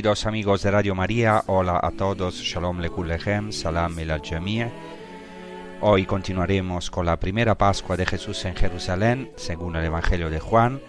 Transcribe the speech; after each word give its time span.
Queridos 0.00 0.24
amigos 0.24 0.62
de 0.62 0.70
Radio 0.70 0.94
María, 0.94 1.44
hola 1.48 1.78
a 1.82 1.90
todos, 1.90 2.36
Shalom 2.36 2.80
Lekulechem, 2.80 3.52
Salam 3.52 3.98
el 3.98 4.18
Jamia. 4.22 4.72
Hoy 5.82 6.06
continuaremos 6.06 6.90
con 6.90 7.04
la 7.04 7.20
primera 7.20 7.54
Pascua 7.54 7.98
de 7.98 8.06
Jesús 8.06 8.46
en 8.46 8.56
Jerusalén, 8.56 9.30
según 9.36 9.76
el 9.76 9.84
Evangelio 9.84 10.30
de 10.30 10.40
Juan. 10.40 10.80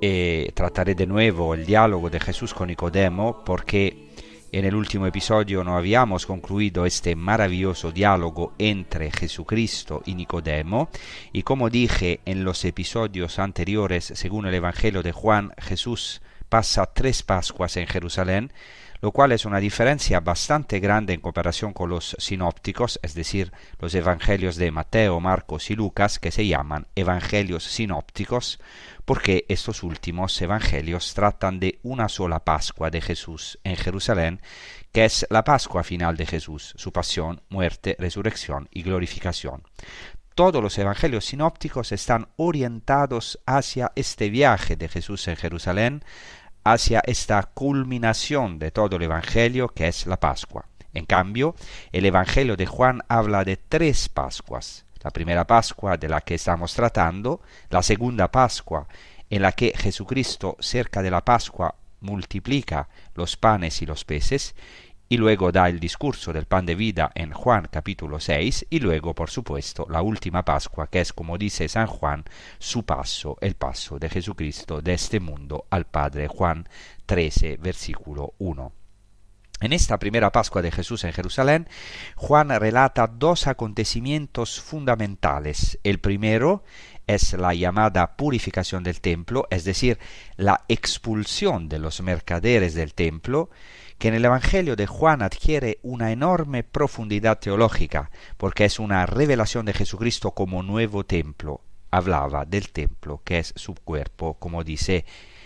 E 0.00 0.52
trataré 0.54 0.94
de 0.94 1.08
nuevo 1.08 1.54
el 1.54 1.66
diálogo 1.66 2.10
de 2.10 2.20
Jesús 2.20 2.54
con 2.54 2.68
Nicodemo, 2.68 3.42
porque 3.44 4.12
en 4.52 4.64
el 4.64 4.76
último 4.76 5.08
episodio 5.08 5.64
no 5.64 5.76
habíamos 5.76 6.26
concluido 6.26 6.86
este 6.86 7.16
maravilloso 7.16 7.90
diálogo 7.90 8.52
entre 8.56 9.10
Jesucristo 9.10 10.00
y 10.06 10.14
Nicodemo, 10.14 10.90
y 11.32 11.42
como 11.42 11.70
dije 11.70 12.20
en 12.24 12.44
los 12.44 12.64
episodios 12.64 13.40
anteriores, 13.40 14.12
según 14.14 14.46
el 14.46 14.54
Evangelio 14.54 15.02
de 15.02 15.10
Juan, 15.10 15.50
Jesús 15.58 16.22
pasa 16.48 16.86
tres 16.86 17.22
Pascuas 17.22 17.76
en 17.76 17.86
Jerusalén, 17.86 18.52
lo 19.00 19.12
cual 19.12 19.32
es 19.32 19.44
una 19.44 19.60
diferencia 19.60 20.20
bastante 20.20 20.80
grande 20.80 21.12
en 21.12 21.20
comparación 21.20 21.72
con 21.72 21.90
los 21.90 22.16
sinópticos, 22.18 22.98
es 23.02 23.14
decir, 23.14 23.52
los 23.78 23.94
evangelios 23.94 24.56
de 24.56 24.70
Mateo, 24.70 25.20
Marcos 25.20 25.70
y 25.70 25.76
Lucas, 25.76 26.18
que 26.18 26.30
se 26.30 26.46
llaman 26.46 26.86
evangelios 26.94 27.64
sinópticos, 27.64 28.58
porque 29.04 29.44
estos 29.48 29.82
últimos 29.82 30.40
evangelios 30.40 31.14
tratan 31.14 31.60
de 31.60 31.78
una 31.82 32.08
sola 32.08 32.44
Pascua 32.44 32.90
de 32.90 33.00
Jesús 33.00 33.58
en 33.64 33.76
Jerusalén, 33.76 34.40
que 34.92 35.04
es 35.04 35.26
la 35.30 35.44
Pascua 35.44 35.84
final 35.84 36.16
de 36.16 36.26
Jesús, 36.26 36.74
su 36.76 36.92
pasión, 36.92 37.42
muerte, 37.48 37.96
resurrección 37.98 38.68
y 38.72 38.82
glorificación. 38.82 39.62
Todos 40.34 40.62
los 40.62 40.76
evangelios 40.76 41.24
sinópticos 41.24 41.92
están 41.92 42.28
orientados 42.36 43.38
hacia 43.46 43.92
este 43.94 44.28
viaje 44.28 44.76
de 44.76 44.86
Jesús 44.86 45.28
en 45.28 45.36
Jerusalén, 45.36 46.04
hacia 46.66 47.00
esta 47.06 47.44
culminación 47.44 48.58
de 48.58 48.72
todo 48.72 48.96
el 48.96 49.02
evangelio 49.02 49.68
que 49.68 49.86
es 49.86 50.04
la 50.06 50.18
Pascua. 50.18 50.66
En 50.94 51.06
cambio, 51.06 51.54
el 51.92 52.04
evangelio 52.06 52.56
de 52.56 52.66
Juan 52.66 53.02
habla 53.06 53.44
de 53.44 53.56
tres 53.56 54.08
Pascuas. 54.08 54.84
La 55.04 55.12
primera 55.12 55.46
Pascua 55.46 55.96
de 55.96 56.08
la 56.08 56.22
que 56.22 56.34
estamos 56.34 56.74
tratando, 56.74 57.40
la 57.70 57.84
segunda 57.84 58.32
Pascua 58.32 58.88
en 59.30 59.42
la 59.42 59.52
que 59.52 59.74
Jesucristo 59.76 60.56
cerca 60.58 61.02
de 61.02 61.10
la 61.12 61.24
Pascua 61.24 61.76
multiplica 62.00 62.88
los 63.14 63.36
panes 63.36 63.80
y 63.82 63.86
los 63.86 64.04
peces, 64.04 64.56
y 65.08 65.16
luego 65.16 65.52
da 65.52 65.68
el 65.68 65.78
discurso 65.78 66.32
del 66.32 66.46
pan 66.46 66.66
de 66.66 66.74
vida 66.74 67.10
en 67.14 67.32
Juan 67.32 67.68
capítulo 67.70 68.18
6 68.18 68.66
y 68.70 68.80
luego 68.80 69.14
por 69.14 69.30
supuesto 69.30 69.86
la 69.88 70.02
última 70.02 70.44
Pascua 70.44 70.88
que 70.88 71.00
es 71.00 71.12
como 71.12 71.38
dice 71.38 71.68
San 71.68 71.86
Juan 71.86 72.24
su 72.58 72.84
paso, 72.84 73.36
el 73.40 73.54
paso 73.54 73.98
de 73.98 74.08
Jesucristo 74.08 74.82
de 74.82 74.94
este 74.94 75.20
mundo 75.20 75.66
al 75.70 75.86
Padre 75.86 76.28
Juan 76.28 76.68
13 77.06 77.58
versículo 77.58 78.34
1. 78.38 78.72
En 79.60 79.72
esta 79.72 79.98
primera 79.98 80.32
Pascua 80.32 80.60
de 80.60 80.70
Jesús 80.70 81.04
en 81.04 81.14
Jerusalén, 81.14 81.66
Juan 82.14 82.50
relata 82.50 83.06
dos 83.06 83.46
acontecimientos 83.46 84.60
fundamentales. 84.60 85.78
El 85.82 85.98
primero 85.98 86.62
es 87.06 87.32
la 87.32 87.54
llamada 87.54 88.16
purificación 88.16 88.84
del 88.84 89.00
templo, 89.00 89.46
es 89.48 89.64
decir, 89.64 89.98
la 90.36 90.64
expulsión 90.68 91.70
de 91.70 91.78
los 91.78 92.02
mercaderes 92.02 92.74
del 92.74 92.92
templo, 92.92 93.48
que 93.98 94.08
en 94.08 94.14
el 94.14 94.24
Evangelio 94.24 94.76
de 94.76 94.86
Juan 94.86 95.22
adquiere 95.22 95.78
una 95.82 96.12
enorme 96.12 96.64
profundidad 96.64 97.38
teológica, 97.38 98.10
porque 98.36 98.64
es 98.64 98.78
una 98.78 99.06
revelación 99.06 99.66
de 99.66 99.72
Jesucristo 99.72 100.32
como 100.32 100.62
nuevo 100.62 101.04
templo. 101.04 101.62
Hablaba 101.90 102.44
del 102.44 102.70
templo 102.70 103.22
que 103.24 103.38
es 103.38 103.52
su 103.56 103.74
cuerpo, 103.74 104.34
como 104.34 104.64
dice 104.64 105.04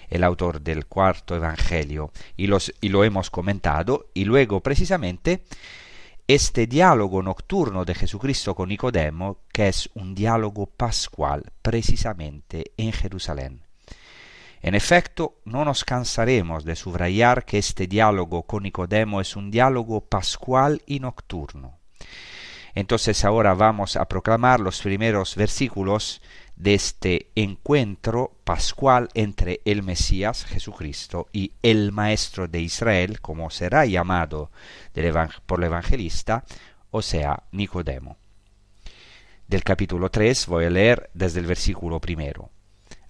el 0.08 0.24
autor 0.24 0.60
del 0.60 0.86
cuarto 0.86 1.36
Evangelio, 1.36 2.12
y, 2.36 2.48
y 2.80 2.88
lo 2.88 3.04
hemos 3.04 3.30
comentado, 3.30 4.06
y 4.14 4.24
luego 4.24 4.60
precisamente 4.60 5.44
este 6.26 6.66
diálogo 6.66 7.22
nocturno 7.22 7.84
de 7.84 7.94
Jesucristo 7.94 8.54
con 8.54 8.68
Nicodemo, 8.68 9.38
que 9.52 9.68
es 9.68 9.90
un 9.94 10.14
diálogo 10.14 10.66
pascual 10.66 11.52
precisamente 11.62 12.72
en 12.76 12.92
Jerusalén. 12.92 13.69
En 14.62 14.74
efecto, 14.74 15.40
no 15.46 15.64
nos 15.64 15.84
cansaremos 15.84 16.64
de 16.66 16.76
subrayar 16.76 17.46
que 17.46 17.56
este 17.56 17.86
diálogo 17.86 18.42
con 18.42 18.64
Nicodemo 18.64 19.22
es 19.22 19.34
un 19.34 19.50
diálogo 19.50 20.02
pascual 20.02 20.82
y 20.84 21.00
nocturno. 21.00 21.78
Entonces 22.74 23.24
ahora 23.24 23.54
vamos 23.54 23.96
a 23.96 24.06
proclamar 24.06 24.60
los 24.60 24.82
primeros 24.82 25.34
versículos 25.34 26.20
de 26.56 26.74
este 26.74 27.30
encuentro 27.34 28.32
pascual 28.44 29.08
entre 29.14 29.62
el 29.64 29.82
Mesías 29.82 30.44
Jesucristo 30.44 31.28
y 31.32 31.52
el 31.62 31.90
Maestro 31.90 32.46
de 32.46 32.60
Israel, 32.60 33.22
como 33.22 33.48
será 33.48 33.86
llamado 33.86 34.50
por 35.46 35.60
el 35.60 35.64
evangelista, 35.64 36.44
o 36.90 37.00
sea, 37.00 37.44
Nicodemo. 37.50 38.18
Del 39.48 39.64
capítulo 39.64 40.10
3 40.10 40.46
voy 40.48 40.66
a 40.66 40.70
leer 40.70 41.10
desde 41.14 41.40
el 41.40 41.46
versículo 41.46 41.98
primero 41.98 42.50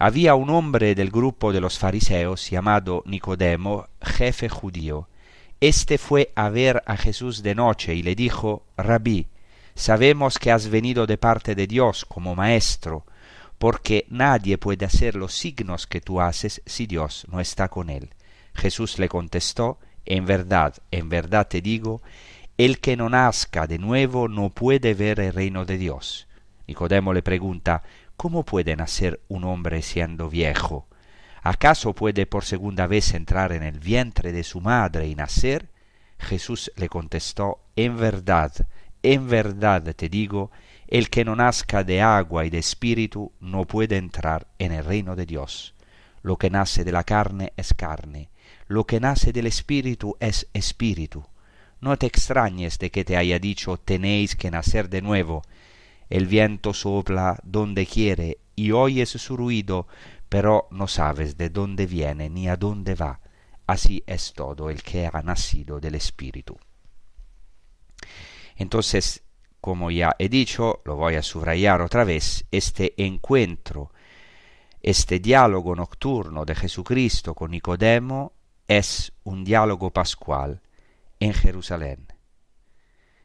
había 0.00 0.34
un 0.34 0.48
hombre 0.48 0.94
del 0.94 1.10
grupo 1.10 1.52
de 1.52 1.60
los 1.60 1.78
fariseos 1.78 2.48
llamado 2.48 3.02
Nicodemo, 3.04 3.88
jefe 4.00 4.48
judío. 4.48 5.08
Este 5.60 5.98
fue 5.98 6.32
a 6.34 6.48
ver 6.48 6.82
a 6.86 6.96
Jesús 6.96 7.42
de 7.42 7.54
noche 7.54 7.94
y 7.94 8.02
le 8.02 8.14
dijo, 8.14 8.64
Rabí, 8.78 9.26
sabemos 9.74 10.38
que 10.38 10.52
has 10.52 10.70
venido 10.70 11.06
de 11.06 11.18
parte 11.18 11.54
de 11.54 11.66
Dios 11.66 12.06
como 12.06 12.34
maestro, 12.34 13.04
porque 13.58 14.06
nadie 14.08 14.56
puede 14.56 14.86
hacer 14.86 15.16
los 15.16 15.34
signos 15.34 15.86
que 15.86 16.00
tú 16.00 16.18
haces 16.22 16.62
si 16.64 16.86
Dios 16.86 17.26
no 17.30 17.38
está 17.38 17.68
con 17.68 17.90
él. 17.90 18.08
Jesús 18.54 18.98
le 18.98 19.10
contestó, 19.10 19.78
En 20.06 20.24
verdad, 20.24 20.76
en 20.90 21.10
verdad 21.10 21.46
te 21.46 21.60
digo, 21.60 22.00
el 22.56 22.80
que 22.80 22.96
no 22.96 23.10
nazca 23.10 23.66
de 23.66 23.78
nuevo 23.78 24.28
no 24.28 24.48
puede 24.48 24.94
ver 24.94 25.20
el 25.20 25.34
reino 25.34 25.66
de 25.66 25.76
Dios. 25.76 26.26
Nicodemo 26.66 27.12
le 27.12 27.20
pregunta, 27.20 27.82
¿Cómo 28.20 28.44
puede 28.44 28.76
nacer 28.76 29.22
un 29.28 29.44
hombre 29.44 29.80
siendo 29.80 30.28
viejo? 30.28 30.86
¿Acaso 31.42 31.94
puede 31.94 32.26
por 32.26 32.44
segunda 32.44 32.86
vez 32.86 33.14
entrar 33.14 33.50
en 33.52 33.62
el 33.62 33.78
vientre 33.78 34.30
de 34.30 34.44
su 34.44 34.60
madre 34.60 35.08
y 35.08 35.14
nacer? 35.14 35.70
Jesús 36.18 36.70
le 36.76 36.90
contestó, 36.90 37.62
En 37.76 37.96
verdad, 37.96 38.52
en 39.02 39.26
verdad 39.26 39.94
te 39.94 40.10
digo, 40.10 40.50
el 40.86 41.08
que 41.08 41.24
no 41.24 41.34
nazca 41.34 41.82
de 41.82 42.02
agua 42.02 42.44
y 42.44 42.50
de 42.50 42.58
espíritu 42.58 43.32
no 43.40 43.64
puede 43.64 43.96
entrar 43.96 44.48
en 44.58 44.72
el 44.72 44.84
reino 44.84 45.16
de 45.16 45.24
Dios. 45.24 45.74
Lo 46.20 46.36
que 46.36 46.50
nace 46.50 46.84
de 46.84 46.92
la 46.92 47.04
carne 47.04 47.54
es 47.56 47.72
carne, 47.72 48.28
lo 48.66 48.84
que 48.84 49.00
nace 49.00 49.32
del 49.32 49.46
espíritu 49.46 50.18
es 50.20 50.46
espíritu. 50.52 51.24
No 51.80 51.96
te 51.96 52.04
extrañes 52.04 52.78
de 52.78 52.90
que 52.90 53.02
te 53.02 53.16
haya 53.16 53.38
dicho 53.38 53.78
tenéis 53.78 54.36
que 54.36 54.50
nacer 54.50 54.90
de 54.90 55.00
nuevo. 55.00 55.40
El 56.10 56.26
viento 56.26 56.74
sopla 56.74 57.38
donde 57.44 57.86
quiere 57.86 58.38
y 58.56 58.72
oyes 58.72 59.10
su 59.10 59.36
ruido, 59.36 59.86
pero 60.28 60.68
no 60.70 60.88
sabes 60.88 61.38
de 61.38 61.48
dónde 61.48 61.86
viene 61.86 62.28
ni 62.28 62.48
a 62.48 62.56
dónde 62.56 62.94
va. 62.94 63.20
Así 63.66 64.02
es 64.06 64.32
todo 64.32 64.68
el 64.68 64.82
que 64.82 65.08
ha 65.10 65.22
nacido 65.22 65.80
del 65.80 65.94
espíritu. 65.94 66.58
Entonces, 68.56 69.22
como 69.60 69.90
ya 69.90 70.16
he 70.18 70.28
dicho, 70.28 70.80
lo 70.84 70.96
voy 70.96 71.14
a 71.14 71.22
subrayar 71.22 71.80
otra 71.80 72.04
vez, 72.04 72.44
este 72.50 72.94
encuentro, 73.02 73.92
este 74.82 75.20
diálogo 75.20 75.76
nocturno 75.76 76.44
de 76.44 76.54
Jesucristo 76.54 77.34
con 77.34 77.52
Nicodemo 77.52 78.32
es 78.66 79.12
un 79.24 79.44
diálogo 79.44 79.90
pascual 79.90 80.60
en 81.20 81.34
Jerusalén. 81.34 82.06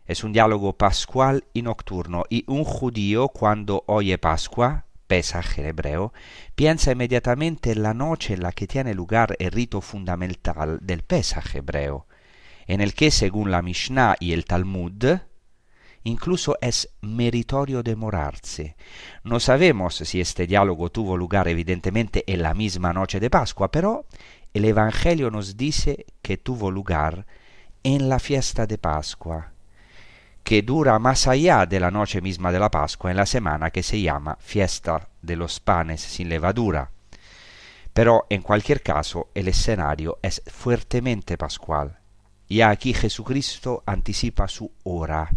Es 0.06 0.24
un 0.24 0.34
diálogo 0.34 0.74
pascual 0.74 1.46
y 1.54 1.64
nocturno, 1.64 2.26
y 2.30 2.44
un 2.48 2.64
judío 2.64 3.30
cuando 3.30 3.84
oye 3.88 4.18
Pascua, 4.20 4.86
Pesach 5.08 5.58
en 5.58 5.66
hebreo, 5.66 6.14
piensa 6.56 6.92
inmediatamente 6.92 7.72
en 7.72 7.82
la 7.84 7.94
noche 7.94 8.36
en 8.36 8.44
la 8.44 8.52
que 8.52 8.68
tiene 8.68 8.94
lugar 8.94 9.36
el 9.40 9.52
rito 9.52 9.82
fundamental 9.82 10.80
del 10.82 11.02
Pesach 11.02 11.56
hebreo, 11.56 12.08
en 12.68 12.82
el 12.82 12.94
que, 12.94 13.10
según 13.10 13.50
la 13.50 13.62
Mishnah 13.62 14.16
y 14.20 14.34
el 14.34 14.46
Talmud, 14.46 15.20
incluso 16.04 16.56
es 16.62 16.90
meritorio 17.02 17.82
demorarse. 17.82 18.76
No 19.24 19.40
sabemos 19.40 19.96
si 19.96 20.22
este 20.22 20.46
diálogo 20.46 20.92
tuvo 20.92 21.18
lugar 21.18 21.48
evidentemente 21.48 22.24
en 22.32 22.44
la 22.44 22.54
misma 22.54 22.94
noche 22.94 23.20
de 23.20 23.32
Pascua, 23.32 23.72
pero 23.72 24.06
el 24.54 24.66
Evangelio 24.66 25.32
nos 25.32 25.58
dice 25.58 26.06
que 26.22 26.38
tuvo 26.38 26.70
lugar 26.70 27.26
en 27.84 28.08
la 28.08 28.20
fiesta 28.20 28.66
de 28.66 28.78
Pascua, 28.78 29.55
que 30.46 30.62
dura 30.62 31.00
más 31.00 31.28
allá 31.28 31.66
de 31.66 31.80
la 31.80 31.90
noche 31.90 32.22
misma 32.22 32.52
de 32.52 32.60
la 32.60 32.70
Pascua, 32.70 33.10
en 33.10 33.18
la 33.18 33.26
semana 33.26 33.72
que 33.72 33.82
se 33.82 34.00
llama 34.00 34.38
fiesta 34.40 35.10
de 35.24 35.36
los 35.36 35.60
panes 35.60 36.02
sin 36.02 36.30
levadura. 36.30 36.92
Pero 37.92 38.28
en 38.30 38.44
cualquier 38.44 38.84
caso 38.84 39.32
el 39.34 39.48
escenario 39.48 40.20
es 40.22 40.44
fuertemente 40.46 41.36
pascual. 41.36 41.98
Y 42.48 42.62
aquí 42.62 42.94
Jesucristo 42.94 43.82
anticipa 43.88 44.48
su 44.48 44.72
hora, 44.84 45.32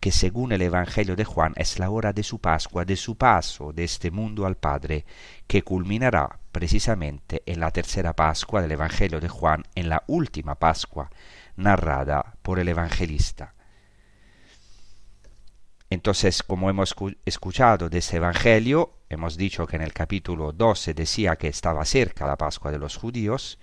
que 0.00 0.10
según 0.10 0.50
el 0.52 0.62
Evangelio 0.62 1.14
de 1.14 1.26
Juan 1.26 1.52
es 1.56 1.78
la 1.78 1.90
hora 1.90 2.14
de 2.14 2.22
su 2.22 2.38
Pascua, 2.38 2.86
de 2.86 2.96
su 2.96 3.18
paso 3.18 3.70
de 3.74 3.84
este 3.84 4.10
mundo 4.10 4.46
al 4.46 4.56
Padre, 4.56 5.04
que 5.46 5.60
culminará 5.60 6.38
precisamente 6.52 7.42
en 7.44 7.60
la 7.60 7.70
tercera 7.70 8.14
Pascua 8.14 8.62
del 8.62 8.72
Evangelio 8.72 9.20
de 9.20 9.28
Juan, 9.28 9.62
en 9.74 9.90
la 9.90 10.04
última 10.06 10.54
Pascua 10.54 11.10
narrada 11.56 12.34
por 12.40 12.58
el 12.58 12.68
evangelista. 12.68 13.52
Entonces, 15.94 16.42
como 16.42 16.68
hemos 16.68 16.96
escuchado 17.24 17.88
de 17.88 17.98
este 17.98 18.16
Evangelio, 18.16 18.94
hemos 19.08 19.36
dicho 19.36 19.64
que 19.64 19.76
en 19.76 19.82
el 19.82 19.92
capítulo 19.92 20.50
12 20.50 20.92
decía 20.92 21.36
que 21.36 21.46
estaba 21.46 21.84
cerca 21.84 22.26
la 22.26 22.36
Pascua 22.36 22.72
de 22.72 22.80
los 22.80 22.96
judíos, 22.96 23.58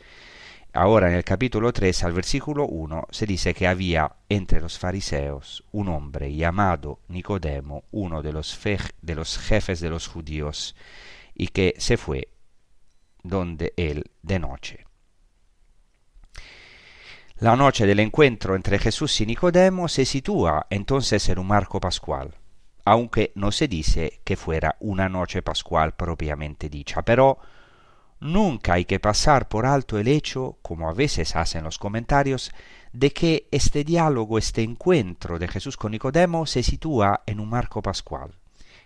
Ahora 0.74 1.10
en 1.10 1.16
el 1.16 1.26
capítulo 1.26 1.74
3 1.74 2.06
al 2.06 2.14
versículo 2.14 2.66
1 2.66 3.08
se 3.12 3.26
dice 3.26 3.54
que 3.54 3.68
había 3.68 4.16
entre 4.30 4.62
los 4.62 4.80
fariseos 4.80 5.66
un 5.74 5.90
hombre 5.90 6.34
llamado 6.34 7.00
Nicodemo, 7.10 7.84
uno 7.92 8.22
de 8.22 8.32
los, 8.32 8.58
de 9.02 9.16
los 9.16 9.38
jefes 9.38 9.82
de 9.82 9.90
los 9.90 10.08
judíos, 10.08 10.78
y 11.36 11.50
que 11.50 11.76
se 11.78 11.98
fue 11.98 12.30
donde 13.22 13.74
él 13.76 14.12
de 14.24 14.40
noche. 14.40 14.86
La 17.42 17.56
noche 17.56 17.88
del 17.88 18.00
encuentro 18.00 18.56
entre 18.56 18.78
Jesús 18.78 19.20
y 19.20 19.26
Nicodemo 19.26 19.88
se 19.88 20.06
sitúa 20.06 20.68
entonces 20.70 21.28
en 21.28 21.40
un 21.40 21.48
marco 21.48 21.80
pascual, 21.80 22.36
aunque 22.86 23.32
no 23.34 23.52
se 23.52 23.68
dice 23.68 24.22
que 24.24 24.38
fuera 24.38 24.76
una 24.80 25.10
noche 25.10 25.42
pascual 25.42 25.96
propiamente 25.96 26.70
dicha, 26.70 27.02
pero 27.02 27.40
Nunca 28.20 28.74
hay 28.74 28.86
que 28.86 29.00
pasar 29.00 29.50
por 29.50 29.66
alto 29.66 29.98
el 29.98 30.08
hecho, 30.08 30.60
como 30.62 30.88
a 30.88 30.94
veces 30.94 31.36
hacen 31.36 31.64
los 31.64 31.80
comentarios, 31.80 32.52
de 32.94 33.12
que 33.12 33.48
este 33.50 33.84
diálogo, 33.84 34.38
este 34.38 34.62
encuentro 34.62 35.40
de 35.40 35.48
Jesús 35.48 35.76
con 35.76 35.94
Nicodemo 35.94 36.46
se 36.46 36.62
sitúa 36.62 37.24
en 37.26 37.40
un 37.40 37.50
marco 37.50 37.82
pascual. 37.82 38.36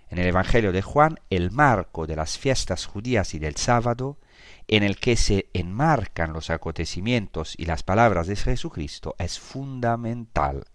En 0.09 0.19
el 0.19 0.27
Evangelio 0.27 0.71
de 0.71 0.81
Juan, 0.81 1.19
el 1.29 1.51
marco 1.51 2.07
de 2.07 2.15
las 2.15 2.37
fiestas 2.37 2.85
judías 2.85 3.33
y 3.33 3.39
del 3.39 3.57
sábado, 3.57 4.17
en 4.67 4.83
el 4.83 4.97
que 4.97 5.15
se 5.15 5.49
enmarcan 5.53 6.33
los 6.33 6.49
acontecimientos 6.49 7.53
y 7.57 7.65
las 7.65 7.83
palabras 7.83 8.27
de 8.27 8.35
Jesucristo, 8.35 9.15
es 9.17 9.39
fundamental. 9.39 10.65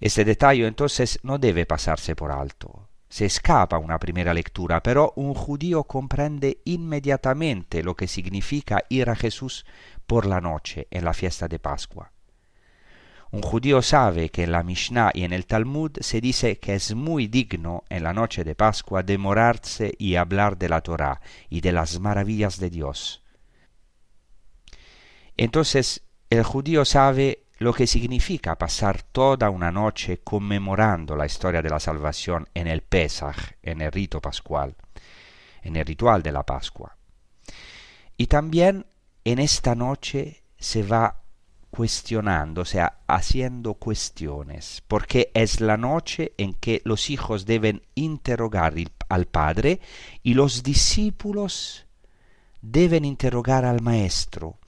Este 0.00 0.24
detalle 0.24 0.66
entonces 0.66 1.20
no 1.22 1.38
debe 1.38 1.66
pasarse 1.66 2.16
por 2.16 2.32
alto 2.32 2.88
se 3.12 3.26
escapa 3.26 3.76
una 3.76 3.98
primera 3.98 4.32
lectura, 4.32 4.82
pero 4.82 5.12
un 5.16 5.34
judío 5.34 5.84
comprende 5.84 6.62
inmediatamente 6.64 7.82
lo 7.82 7.94
que 7.94 8.08
significa 8.08 8.84
ir 8.88 9.10
a 9.10 9.14
Jesús 9.14 9.66
por 10.06 10.24
la 10.24 10.40
noche 10.40 10.88
en 10.90 11.04
la 11.04 11.12
fiesta 11.12 11.46
de 11.46 11.58
Pascua. 11.58 12.10
Un 13.32 13.40
judío 13.40 13.80
sabe 13.80 14.28
que 14.28 14.42
en 14.42 14.52
la 14.52 14.62
Mishnah 14.62 15.10
y 15.14 15.24
en 15.24 15.32
el 15.32 15.46
Talmud 15.46 15.92
se 16.00 16.20
dice 16.20 16.58
que 16.58 16.74
es 16.74 16.94
muy 16.94 17.28
digno 17.28 17.82
en 17.88 18.04
la 18.04 18.12
noche 18.12 18.44
de 18.44 18.54
Pascua 18.54 19.02
demorarse 19.02 19.94
y 19.98 20.16
hablar 20.16 20.58
de 20.58 20.68
la 20.68 20.82
Torá 20.82 21.18
y 21.48 21.62
de 21.62 21.72
las 21.72 21.98
maravillas 21.98 22.60
de 22.60 22.68
Dios. 22.68 23.22
Entonces 25.34 26.02
el 26.28 26.42
judío 26.42 26.84
sabe 26.84 27.44
lo 27.56 27.72
que 27.72 27.86
significa 27.86 28.58
pasar 28.58 29.02
toda 29.02 29.48
una 29.48 29.72
noche 29.72 30.18
conmemorando 30.18 31.16
la 31.16 31.24
historia 31.24 31.62
de 31.62 31.70
la 31.70 31.80
salvación 31.80 32.46
en 32.52 32.66
el 32.66 32.82
Pesach, 32.82 33.54
en 33.62 33.80
el 33.80 33.92
rito 33.92 34.20
pascual, 34.20 34.76
en 35.62 35.76
el 35.76 35.86
ritual 35.86 36.22
de 36.22 36.32
la 36.32 36.42
Pascua. 36.44 36.98
Y 38.18 38.26
también 38.26 38.84
en 39.24 39.38
esta 39.38 39.74
noche 39.74 40.42
se 40.58 40.82
va 40.82 41.21
cuestionando, 41.72 42.60
o 42.60 42.64
sea, 42.66 42.98
haciendo 43.06 43.72
cuestiones, 43.72 44.82
porque 44.88 45.30
es 45.32 45.62
la 45.62 45.78
noche 45.78 46.34
en 46.36 46.52
que 46.52 46.82
los 46.84 47.08
hijos 47.08 47.46
deben 47.46 47.80
interrogar 47.94 48.74
al 49.08 49.24
Padre 49.24 49.80
y 50.22 50.34
los 50.34 50.62
discípulos 50.62 51.86
deben 52.60 53.06
interrogar 53.06 53.64
al 53.64 53.80
Maestro. 53.80 54.58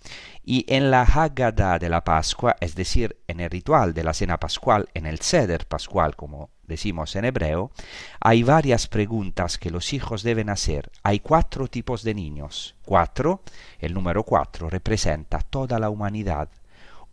Y 0.43 0.65
en 0.67 0.91
la 0.91 1.03
Haggadah 1.03 1.79
de 1.79 1.91
la 1.91 2.03
Pascua, 2.05 2.57
es 2.59 2.75
decir, 2.75 3.19
en 3.29 3.41
el 3.41 3.51
ritual 3.51 3.93
de 3.93 4.03
la 4.03 4.15
cena 4.15 4.41
pascual, 4.41 4.89
en 4.95 5.05
el 5.05 5.21
Seder 5.21 5.67
pascual, 5.67 6.17
como 6.17 6.49
decimos 6.67 7.17
en 7.17 7.27
hebreo, 7.27 7.71
hay 8.19 8.43
varias 8.43 8.89
preguntas 8.89 9.59
que 9.59 9.71
los 9.71 9.93
hijos 9.93 10.23
deben 10.23 10.49
hacer. 10.49 10.91
Hay 11.03 11.21
cuatro 11.21 11.69
tipos 11.69 12.03
de 12.03 12.15
niños. 12.15 12.77
Cuatro, 12.87 13.43
el 13.79 13.93
número 13.93 14.25
cuatro 14.25 14.71
representa 14.71 15.41
toda 15.41 15.79
la 15.79 15.91
humanidad, 15.91 16.49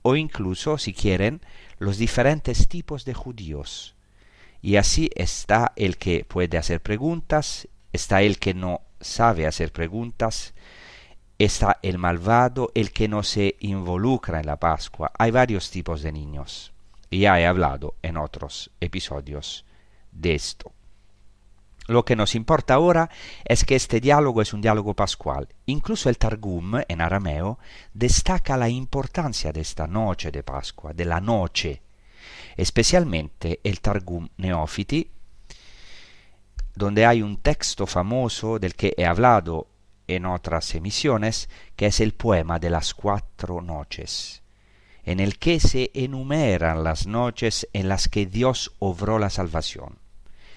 o 0.01 0.15
incluso, 0.15 0.77
si 0.77 0.93
quieren, 0.93 1.41
los 1.79 1.97
diferentes 1.97 2.67
tipos 2.67 3.05
de 3.05 3.13
judíos. 3.13 3.95
Y 4.61 4.75
así 4.75 5.09
está 5.15 5.73
el 5.75 5.97
que 5.97 6.25
puede 6.25 6.57
hacer 6.57 6.81
preguntas, 6.81 7.67
está 7.93 8.21
el 8.21 8.37
que 8.37 8.53
no 8.53 8.81
sabe 8.99 9.47
hacer 9.47 9.71
preguntas, 9.71 10.53
está 11.39 11.79
el 11.81 11.97
malvado, 11.97 12.71
el 12.75 12.91
que 12.91 13.07
no 13.07 13.23
se 13.23 13.55
involucra 13.59 14.39
en 14.39 14.45
la 14.45 14.57
Pascua. 14.57 15.11
Hay 15.17 15.31
varios 15.31 15.71
tipos 15.71 16.01
de 16.01 16.11
niños. 16.11 16.71
Ya 17.09 17.39
he 17.39 17.47
hablado 17.47 17.95
en 18.01 18.17
otros 18.17 18.71
episodios 18.79 19.65
de 20.11 20.35
esto. 20.35 20.71
Lo 21.87 22.05
que 22.05 22.15
nos 22.15 22.35
importa 22.35 22.75
ahora 22.75 23.09
es 23.43 23.65
que 23.65 23.75
este 23.75 23.99
diálogo 23.99 24.41
es 24.41 24.53
un 24.53 24.61
diálogo 24.61 24.93
pascual. 24.93 25.47
Incluso 25.65 26.09
el 26.09 26.17
Targum, 26.17 26.81
en 26.87 27.01
arameo, 27.01 27.59
destaca 27.93 28.55
la 28.55 28.69
importancia 28.69 29.51
de 29.51 29.61
esta 29.61 29.87
noche 29.87 30.31
de 30.31 30.43
Pascua, 30.43 30.93
de 30.93 31.05
la 31.05 31.19
noche. 31.19 31.81
Especialmente 32.55 33.59
el 33.63 33.81
Targum 33.81 34.29
Neofiti, 34.37 35.09
donde 36.75 37.05
hay 37.05 37.21
un 37.21 37.37
texto 37.37 37.87
famoso 37.87 38.59
del 38.59 38.75
que 38.75 38.93
he 38.95 39.05
hablado 39.05 39.67
en 40.07 40.25
otras 40.25 40.75
emisiones, 40.75 41.49
que 41.75 41.87
es 41.87 41.99
el 41.99 42.13
poema 42.13 42.59
de 42.59 42.69
las 42.69 42.93
cuatro 42.93 43.61
noches, 43.61 44.43
en 45.03 45.19
el 45.19 45.39
que 45.39 45.59
se 45.59 45.89
enumeran 45.93 46.83
las 46.83 47.07
noches 47.07 47.67
en 47.73 47.89
las 47.89 48.07
que 48.07 48.25
Dios 48.25 48.73
obró 48.79 49.19
la 49.19 49.29
salvación. 49.29 50.00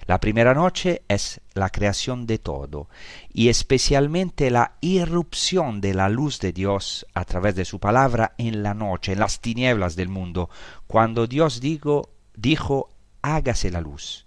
La 0.06 0.20
primera 0.20 0.54
noche 0.54 1.02
es 1.08 1.40
la 1.54 1.70
creación 1.70 2.26
de 2.26 2.38
todo 2.38 2.88
y 3.32 3.48
especialmente 3.48 4.50
la 4.50 4.72
irrupción 4.80 5.80
de 5.80 5.94
la 5.94 6.08
luz 6.08 6.40
de 6.40 6.52
Dios 6.52 7.06
a 7.14 7.24
través 7.24 7.54
de 7.54 7.64
su 7.64 7.78
palabra 7.78 8.34
en 8.36 8.62
la 8.62 8.74
noche, 8.74 9.12
en 9.12 9.20
las 9.20 9.40
tinieblas 9.40 9.96
del 9.96 10.08
mundo, 10.08 10.50
cuando 10.86 11.26
Dios 11.26 11.60
dijo 11.60 12.10
dijo, 12.36 12.90
hágase 13.22 13.70
la 13.70 13.80
luz. 13.80 14.26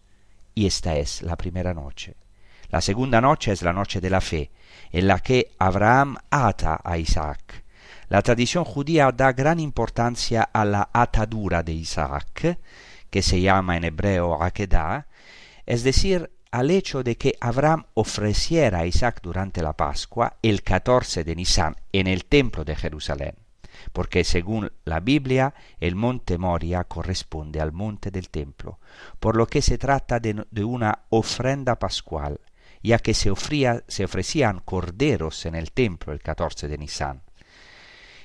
Y 0.55 0.65
esta 0.65 0.95
es 0.95 1.21
la 1.21 1.35
primera 1.35 1.73
noche. 1.73 2.15
La 2.69 2.81
segunda 2.81 3.21
noche 3.21 3.51
es 3.51 3.61
la 3.61 3.73
noche 3.73 4.01
de 4.01 4.09
la 4.09 4.21
fe, 4.21 4.51
en 4.91 5.07
la 5.07 5.19
que 5.19 5.51
Abraham 5.59 6.17
ata 6.29 6.81
a 6.83 6.97
Isaac. 6.97 7.63
La 8.09 8.21
tradición 8.21 8.63
judía 8.63 9.11
da 9.11 9.33
gran 9.33 9.59
importancia 9.59 10.43
a 10.43 10.65
la 10.65 10.89
atadura 10.91 11.63
de 11.63 11.73
Isaac, 11.73 12.57
que 13.09 13.21
se 13.21 13.39
llama 13.39 13.77
en 13.77 13.85
hebreo 13.85 14.41
Akedah, 14.41 15.06
es 15.67 15.83
decir, 15.83 16.31
al 16.49 16.71
hecho 16.71 17.03
de 17.03 17.17
que 17.17 17.37
Abraham 17.41 17.85
ofreciera 17.93 18.79
a 18.79 18.85
Isaac 18.87 19.19
durante 19.21 19.61
la 19.61 19.73
Pascua 19.73 20.37
el 20.41 20.63
14 20.63 21.25
de 21.25 21.35
Nisan 21.35 21.75
en 21.91 22.07
el 22.07 22.23
templo 22.23 22.63
de 22.63 22.75
Jerusalén, 22.75 23.35
porque 23.91 24.23
según 24.23 24.71
la 24.85 25.01
Biblia 25.01 25.53
el 25.81 25.95
monte 25.95 26.37
Moria 26.37 26.85
corresponde 26.85 27.59
al 27.59 27.73
monte 27.73 28.11
del 28.11 28.29
templo, 28.29 28.79
por 29.19 29.35
lo 29.35 29.45
que 29.45 29.61
se 29.61 29.77
trata 29.77 30.21
de, 30.21 30.45
una 30.63 30.99
ofrenda 31.09 31.77
pascual, 31.77 32.39
ya 32.81 32.99
que 32.99 33.13
se 33.13 33.29
ofrecían 33.29 34.61
corderos 34.63 35.45
en 35.45 35.55
el 35.55 35.73
templo 35.73 36.13
el 36.13 36.21
14 36.21 36.69
de 36.69 36.77
Nisan. 36.77 37.23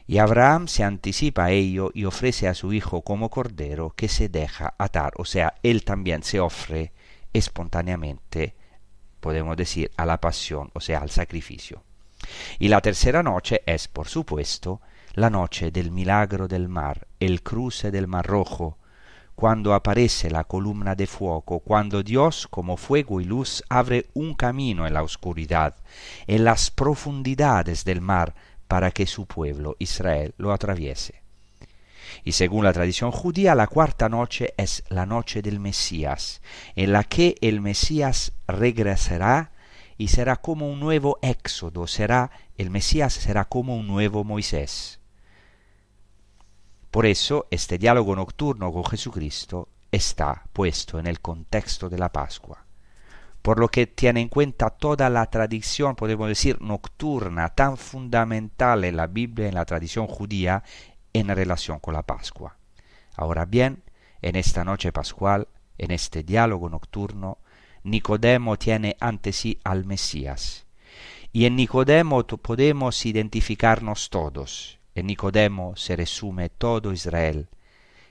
Y 0.07 0.19
Abraham 0.19 0.69
se 0.69 0.85
anticipa 0.85 1.47
a 1.47 1.51
ello 1.51 1.91
y 1.93 2.05
ofrece 2.05 2.47
a 2.47 2.55
su 2.55 2.73
hijo 2.73 3.03
como 3.03 3.31
cordero 3.31 3.95
que 3.97 4.09
se 4.09 4.29
deja 4.29 4.75
atar, 4.79 5.13
o 5.17 5.25
sea, 5.25 5.55
él 5.65 5.85
también 5.85 6.23
se 6.23 6.39
ofrece 6.39 6.93
espontáneamente, 7.33 8.55
podemos 9.21 9.57
decir, 9.57 9.91
a 9.97 10.07
la 10.07 10.21
pasión, 10.21 10.71
o 10.75 10.81
sea, 10.81 11.01
al 11.01 11.11
sacrificio. 11.11 11.83
Y 12.59 12.69
la 12.69 12.81
tercera 12.81 13.23
noche 13.23 13.63
es, 13.67 13.89
por 13.89 14.09
supuesto, 14.09 14.81
la 15.15 15.31
noche 15.31 15.71
del 15.71 15.91
milagro 15.91 16.49
del 16.49 16.69
mar, 16.69 17.07
el 17.21 17.43
cruce 17.43 17.91
del 17.91 18.07
mar 18.07 18.27
rojo, 18.27 18.79
cuando 19.35 19.75
aparece 19.75 20.31
la 20.31 20.45
columna 20.45 20.95
de 20.95 21.07
fuego, 21.07 21.61
cuando 21.61 22.03
Dios 22.03 22.47
como 22.49 22.77
fuego 22.77 23.21
y 23.21 23.25
luz 23.25 23.63
abre 23.69 24.07
un 24.15 24.35
camino 24.35 24.87
en 24.87 24.95
la 24.95 25.03
oscuridad, 25.03 25.77
en 26.27 26.45
las 26.45 26.71
profundidades 26.71 27.85
del 27.85 28.01
mar, 28.01 28.35
para 28.69 28.91
que 28.91 29.07
su 29.07 29.27
pueblo 29.27 29.77
Israel 29.79 30.35
lo 30.39 30.53
atraviese. 30.53 31.22
Y 32.25 32.33
según 32.33 32.65
la 32.65 32.73
tradición 32.73 33.11
judía, 33.11 33.55
la 33.55 33.67
cuarta 33.67 34.09
noche 34.09 34.55
es 34.57 34.85
la 34.89 35.07
noche 35.07 35.43
del 35.43 35.59
Mesías, 35.59 36.41
en 36.77 36.93
la 36.93 37.05
que 37.05 37.35
el 37.41 37.61
Mesías 37.61 38.33
regresará 38.47 39.53
y 39.99 40.09
será 40.09 40.37
como 40.37 40.69
un 40.69 40.81
nuevo 40.81 41.19
éxodo, 41.23 41.87
será 41.87 42.31
el 42.57 42.71
Mesías 42.71 43.13
será 43.13 43.45
como 43.47 43.77
un 43.77 43.87
nuevo 43.87 44.25
Moisés. 44.25 45.01
Por 46.91 47.07
eso 47.07 47.47
este 47.51 47.79
diálogo 47.79 48.15
nocturno 48.15 48.73
con 48.73 48.85
Jesucristo 48.85 49.69
está 49.91 50.45
puesto 50.53 50.99
en 50.99 51.07
el 51.07 51.21
contexto 51.21 51.89
de 51.89 51.99
la 51.99 52.13
Pascua, 52.13 52.67
por 53.41 53.59
lo 53.59 53.69
que 53.69 53.87
tiene 53.87 54.21
en 54.21 54.29
cuenta 54.29 54.71
toda 54.71 55.11
la 55.11 55.27
tradición, 55.27 55.97
podemos 55.97 56.29
decir, 56.29 56.61
nocturna, 56.61 57.49
tan 57.49 57.77
fundamental 57.77 58.85
en 58.85 58.97
la 58.97 59.07
Biblia, 59.07 59.49
en 59.49 59.55
la 59.55 59.65
tradición 59.65 60.07
judía, 60.07 60.63
en 61.13 61.29
relación 61.29 61.79
con 61.79 61.95
la 61.95 62.03
Pascua. 62.03 62.57
Ahora 63.17 63.45
bien, 63.45 63.83
en 64.23 64.37
esta 64.37 64.65
noche 64.65 64.93
pascual, 64.93 65.49
en 65.79 65.91
este 65.91 66.23
diálogo 66.23 66.69
nocturno, 66.69 67.39
Nicodemo 67.85 68.57
tiene 68.59 68.97
ante 69.01 69.33
sí 69.33 69.59
al 69.65 69.85
Mesías. 69.85 70.67
Y 71.33 71.47
en 71.47 71.57
Nicodemo 71.57 72.25
podemos 72.25 73.05
identificarnos 73.07 74.11
todos. 74.11 74.79
En 74.95 75.07
Nicodemo 75.07 75.75
se 75.77 75.97
resume 75.97 76.51
todo 76.51 76.93
Israel. 76.93 77.49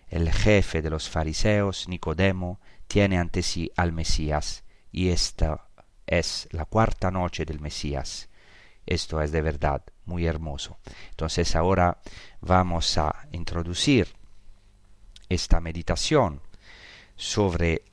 El 0.10 0.32
jefe 0.32 0.82
de 0.82 0.90
los 0.90 1.10
fariseos, 1.10 1.88
Nicodemo, 1.88 2.60
tiene 2.88 3.18
ante 3.18 3.44
sí 3.44 3.72
al 3.78 3.94
Mesías. 3.94 4.64
Y 4.92 5.10
esta 5.10 5.68
es 6.08 6.50
la 6.52 6.66
cuarta 6.66 7.12
noche 7.12 7.46
del 7.46 7.62
Mesías. 7.62 8.30
Esto 8.86 9.22
es 9.22 9.32
de 9.32 9.42
verdad 9.42 9.84
muy 10.06 10.26
hermoso. 10.26 10.78
Entonces 11.10 11.56
ahora 11.56 11.98
vamos 12.42 12.98
a 12.98 13.28
introducir 13.32 14.08
esta 15.30 15.60
meditación 15.60 16.42
sobre 17.16 17.84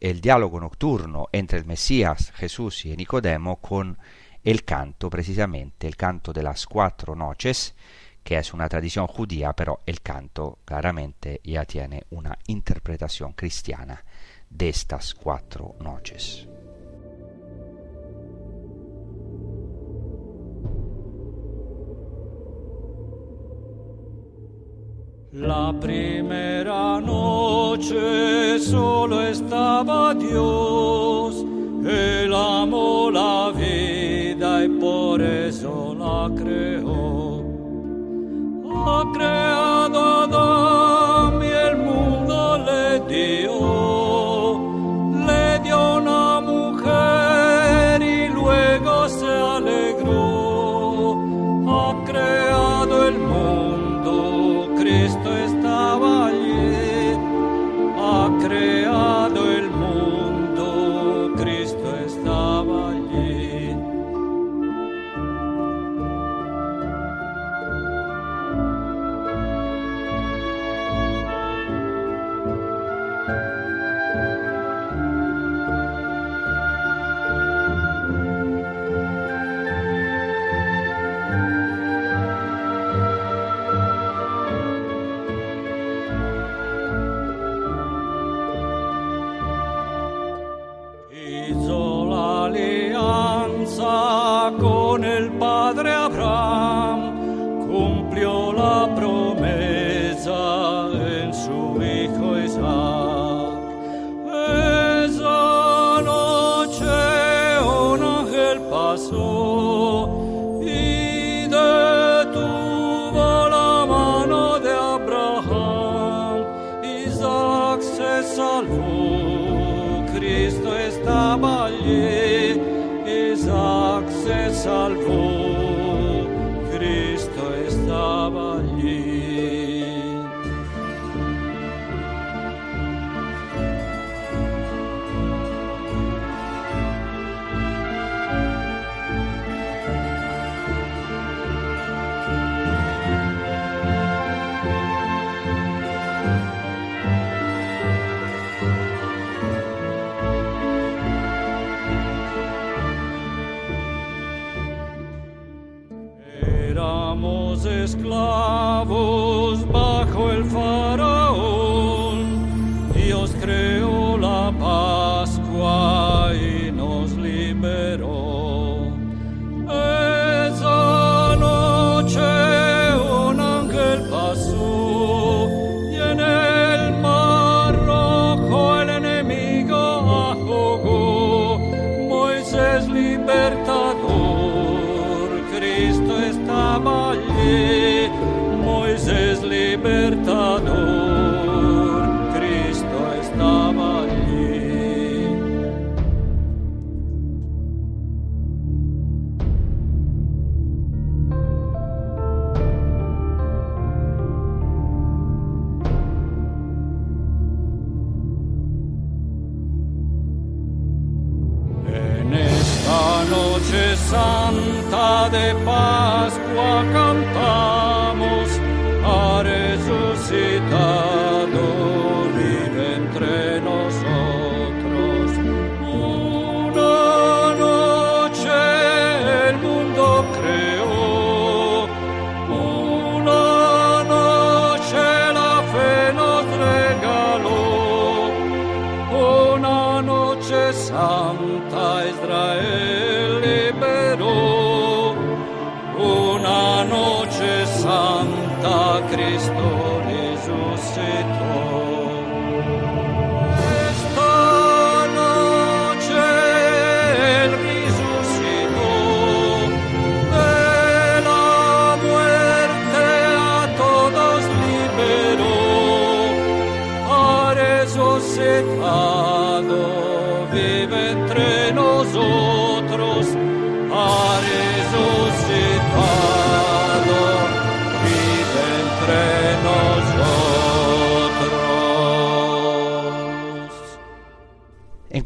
el 0.00 0.20
diálogo 0.20 0.58
nocturno 0.58 1.28
entre 1.30 1.58
el 1.58 1.64
Mesías, 1.64 2.32
Jesús 2.34 2.84
y 2.86 2.96
Nicodemo 2.96 3.60
con 3.60 3.98
el 4.42 4.64
canto, 4.64 5.08
precisamente 5.08 5.86
el 5.86 5.96
canto 5.96 6.32
de 6.32 6.42
las 6.42 6.66
cuatro 6.66 7.14
noches, 7.14 7.74
que 8.24 8.36
es 8.36 8.52
una 8.52 8.68
tradición 8.68 9.06
judía, 9.06 9.52
pero 9.52 9.80
el 9.86 10.00
canto 10.00 10.58
claramente 10.64 11.40
ya 11.44 11.64
tiene 11.64 12.04
una 12.10 12.36
interpretación 12.46 13.32
cristiana 13.34 14.04
de 14.50 14.68
estas 14.68 15.14
cuatro 15.14 15.76
noches. 15.80 16.48
La 25.34 25.72
primera 25.80 27.00
noche 27.00 28.58
solo 28.58 29.22
estaba 29.22 30.12
Dios, 30.12 31.42
Él 31.86 32.34
amó 32.34 33.10
la 33.10 33.50
vida 33.56 34.62
y 34.62 34.68
por 34.78 35.22
eso 35.22 35.96
la 35.98 36.30
creó. 36.36 37.46
Ha 38.74 39.10
creado 39.14 39.51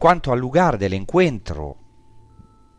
cuanto 0.06 0.32
al 0.32 0.38
lugar 0.38 0.78
del 0.78 0.92
encuentro 0.92 1.76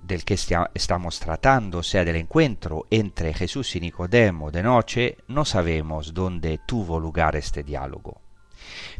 del 0.02 0.24
que 0.24 0.36
estamos 0.74 1.20
tratando, 1.20 1.80
o 1.80 1.84
sea, 1.84 2.06
del 2.06 2.16
encuentro 2.16 2.88
entre 2.90 3.34
Jesús 3.34 3.76
y 3.76 3.82
Nicodemo 3.82 4.50
de 4.50 4.63
noche, 4.63 5.18
no 5.28 5.44
sabemos 5.44 6.13
dónde 6.13 6.62
tuvo 6.66 7.02
lugar 7.02 7.36
este 7.36 7.63
diálogo. 7.63 8.22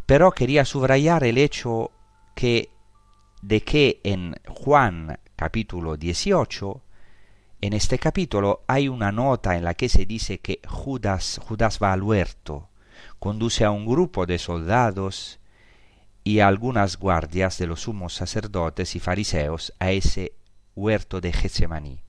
Pero 0.06 0.34
quería 0.34 0.66
subrayar 0.66 1.24
el 1.24 1.38
hecho 1.38 1.92
que 2.36 2.70
de 3.42 3.62
que 3.62 4.02
en 4.04 4.36
Juan 4.46 5.18
capítulo 5.38 5.96
18, 5.96 6.82
en 7.62 7.72
este 7.72 7.98
capítulo 7.98 8.66
hay 8.68 8.90
una 8.90 9.14
nota 9.14 9.56
en 9.56 9.64
la 9.64 9.74
que 9.74 9.88
se 9.88 10.06
dice 10.06 10.40
que 10.40 10.60
Judas, 10.68 11.40
Judas 11.48 11.80
va 11.82 11.94
al 11.94 12.04
huerto, 12.04 12.68
conduce 13.20 13.64
a 13.64 13.72
un 13.72 13.86
grupo 13.86 14.26
de 14.26 14.38
soldados 14.38 15.40
y 16.28 16.42
a 16.42 16.50
algunas 16.50 16.98
guardias 16.98 17.58
de 17.58 17.68
los 17.68 17.84
sumos 17.84 18.14
sacerdotes 18.14 18.98
y 18.98 19.00
fariseos 19.00 19.72
a 19.80 19.92
ese 19.92 20.34
huerto 20.76 21.22
de 21.22 21.32
Getsemaní. 21.32 22.02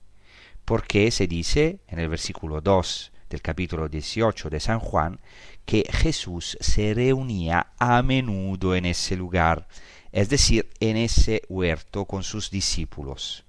Porque 0.65 1.09
se 1.11 1.25
dice 1.25 1.79
en 1.87 1.99
el 1.99 2.09
versículo 2.09 2.59
2 2.59 3.13
del 3.29 3.41
capítulo 3.41 3.87
18 3.87 4.49
de 4.49 4.59
San 4.59 4.79
Juan 4.79 5.21
que 5.65 5.85
Jesús 5.89 6.57
se 6.59 6.93
reunía 6.93 7.67
a 7.79 8.03
menudo 8.03 8.75
en 8.75 8.87
ese 8.87 9.15
lugar, 9.15 9.69
es 10.11 10.27
decir, 10.27 10.69
en 10.81 10.97
ese 10.97 11.43
huerto 11.47 12.03
con 12.03 12.23
sus 12.23 12.51
discípulos. 12.51 13.45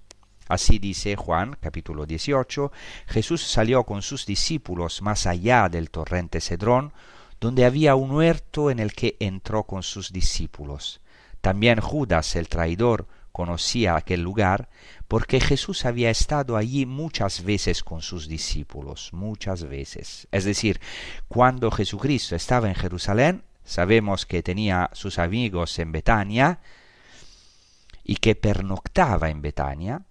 Así 0.46 0.78
dice 0.78 1.16
Juan 1.16 1.56
capítulo 1.60 2.06
18, 2.06 2.70
Jesús 3.08 3.42
salió 3.42 3.82
con 3.82 4.02
sus 4.02 4.24
discípulos 4.24 5.02
más 5.02 5.26
allá 5.26 5.68
del 5.68 5.90
torrente 5.90 6.40
Cedrón, 6.40 6.92
donde 7.40 7.64
había 7.64 7.94
un 7.94 8.10
huerto 8.12 8.70
en 8.70 8.78
el 8.78 8.92
que 8.92 9.16
entró 9.18 9.64
con 9.64 9.82
sus 9.82 10.12
discípulos. 10.12 11.00
También 11.40 11.80
Judas 11.80 12.36
el 12.36 12.48
traidor 12.48 13.06
conocía 13.32 13.96
aquel 13.96 14.20
lugar, 14.20 14.68
porque 15.08 15.40
Jesús 15.40 15.86
había 15.86 16.10
estado 16.10 16.56
allí 16.56 16.84
muchas 16.84 17.42
veces 17.42 17.82
con 17.82 18.02
sus 18.02 18.28
discípulos, 18.28 19.10
muchas 19.12 19.64
veces. 19.64 20.28
Es 20.30 20.44
decir, 20.44 20.80
cuando 21.28 21.70
Jesucristo 21.70 22.36
estaba 22.36 22.68
en 22.68 22.74
Jerusalén, 22.74 23.44
sabemos 23.64 24.26
que 24.26 24.42
tenía 24.42 24.90
sus 24.92 25.18
amigos 25.18 25.78
en 25.78 25.92
Betania 25.92 26.60
y 28.04 28.16
que 28.16 28.34
pernoctaba 28.34 29.30
en 29.30 29.40
Betania, 29.40 30.02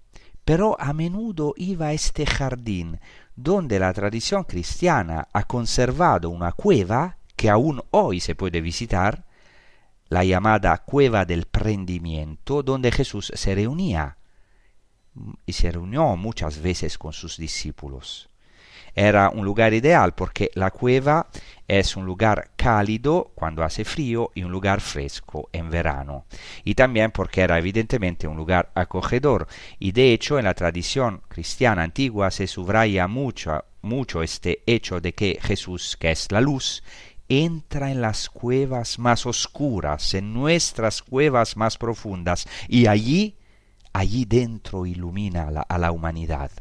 pero 0.44 0.76
a 0.80 0.94
menudo 0.94 1.54
iba 1.58 1.88
a 1.88 1.94
este 1.94 2.26
jardín 2.26 3.00
donde 3.36 3.80
la 3.80 3.94
tradición 3.94 4.44
cristiana 4.46 5.28
ha 5.32 5.44
conservado 5.44 6.30
una 6.30 6.52
cueva 6.54 7.18
que 7.39 7.49
aún 7.49 7.82
hoy 7.91 8.19
se 8.19 8.36
puede 8.36 8.60
visitar, 8.60 9.23
la 10.10 10.25
llamada 10.25 10.78
cueva 10.80 11.23
del 11.23 11.45
prendimiento, 11.45 12.63
donde 12.63 12.91
Jesús 12.91 13.32
se 13.34 13.56
reunía 13.56 14.17
y 15.45 15.54
se 15.54 15.71
reunió 15.71 16.17
muchas 16.17 16.62
veces 16.62 16.97
con 16.97 17.13
sus 17.13 17.38
discípulos. 17.38 18.30
Era 18.93 19.30
un 19.30 19.45
lugar 19.45 19.73
ideal 19.73 20.13
porque 20.15 20.52
la 20.56 20.71
cueva 20.71 21.30
es 21.65 21.95
un 21.95 22.06
lugar 22.06 22.52
cálido 22.58 23.32
cuando 23.36 23.63
hace 23.63 23.86
frío 23.86 24.32
y 24.36 24.43
un 24.43 24.52
lugar 24.52 24.82
fresco 24.82 25.47
en 25.54 25.69
verano. 25.69 26.25
Y 26.65 26.75
también 26.75 27.12
porque 27.12 27.39
era 27.39 27.58
evidentemente 27.58 28.28
un 28.28 28.36
lugar 28.36 28.69
acogedor. 28.75 29.47
Y 29.80 29.93
de 29.93 30.12
hecho 30.12 30.38
en 30.38 30.43
la 30.43 30.56
tradición 30.56 31.21
cristiana 31.30 31.84
antigua 31.84 32.32
se 32.32 32.47
subraya 32.47 33.08
mucho, 33.08 33.63
mucho 33.82 34.23
este 34.23 34.63
hecho 34.65 34.99
de 34.99 35.13
que 35.13 35.39
Jesús, 35.41 35.95
que 35.97 36.12
es 36.12 36.32
la 36.32 36.41
luz, 36.41 36.84
entra 37.30 37.92
en 37.92 38.02
las 38.02 38.30
cuevas 38.30 39.00
más 39.00 39.26
oscuras, 39.26 40.13
en 40.15 40.34
nuestras 40.34 41.02
cuevas 41.04 41.56
más 41.56 41.78
profundas, 41.78 42.48
y 42.68 42.88
allí, 42.88 43.38
allí 43.94 44.26
dentro 44.26 44.86
ilumina 44.86 45.48
a 45.48 45.52
la, 45.52 45.62
a 45.62 45.78
la 45.78 45.92
humanidad. 45.92 46.52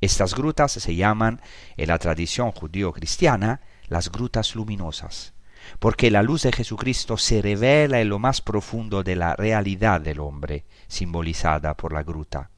Estas 0.00 0.34
grutas 0.34 0.72
se 0.72 0.94
llaman, 0.94 1.40
en 1.78 1.88
la 1.88 1.98
tradición 1.98 2.52
judío-cristiana, 2.52 3.62
las 3.88 4.12
grutas 4.12 4.54
luminosas, 4.54 5.32
porque 5.78 6.10
la 6.10 6.22
luz 6.22 6.42
de 6.42 6.52
Jesucristo 6.52 7.16
se 7.16 7.40
revela 7.40 8.00
en 8.00 8.10
lo 8.10 8.18
más 8.18 8.42
profundo 8.42 9.02
de 9.02 9.16
la 9.16 9.34
realidad 9.34 10.00
del 10.00 10.20
hombre, 10.20 10.66
simbolizada 10.86 11.74
por 11.76 11.92
la 11.92 12.02
gruta. 12.02 12.50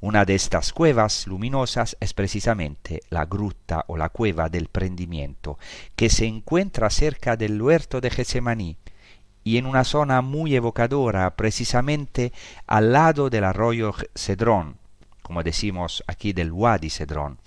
Una 0.00 0.24
de 0.24 0.36
estas 0.36 0.72
cuevas 0.72 1.26
luminosas 1.26 1.96
es 1.98 2.14
precisamente 2.14 3.00
la 3.10 3.24
gruta 3.24 3.84
o 3.88 3.96
la 3.96 4.10
cueva 4.10 4.48
del 4.48 4.68
prendimiento, 4.68 5.58
que 5.96 6.08
se 6.08 6.26
encuentra 6.26 6.88
cerca 6.90 7.36
del 7.36 7.60
huerto 7.60 8.00
de 8.00 8.10
Getsemaní 8.10 8.76
y 9.42 9.56
en 9.56 9.66
una 9.66 9.82
zona 9.82 10.22
muy 10.22 10.54
evocadora, 10.54 11.34
precisamente 11.34 12.32
al 12.66 12.92
lado 12.92 13.28
del 13.28 13.42
arroyo 13.42 13.92
Cedrón, 14.14 14.76
como 15.22 15.42
decimos 15.42 16.04
aquí 16.06 16.32
del 16.32 16.52
Wadi 16.52 16.90
Cedrón. 16.90 17.38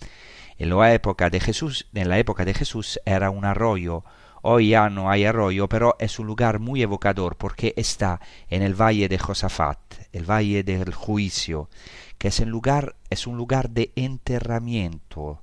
En 0.57 0.77
la 0.77 0.93
época 0.93 1.29
de 1.29 1.39
Jesús, 1.39 1.87
en 1.93 2.09
la 2.09 2.19
época 2.19 2.43
de 2.43 2.53
Jesús 2.53 2.99
era 3.05 3.29
un 3.29 3.45
arroyo 3.45 4.03
Hoy 4.43 4.69
ya 4.69 4.89
no 4.89 5.11
hay 5.11 5.25
arroyo, 5.25 5.69
pero 5.69 5.95
es 5.99 6.17
un 6.17 6.25
lugar 6.25 6.57
muy 6.57 6.81
evocador 6.81 7.35
porque 7.35 7.75
está 7.77 8.19
en 8.49 8.63
el 8.63 8.73
valle 8.73 9.07
de 9.07 9.19
Josafat, 9.19 9.77
el 10.11 10.29
valle 10.29 10.63
del 10.63 10.93
juicio, 10.93 11.69
que 12.17 12.29
es, 12.29 12.39
lugar, 12.41 12.95
es 13.09 13.27
un 13.27 13.37
lugar 13.37 13.69
de 13.69 13.91
enterramiento 13.95 15.41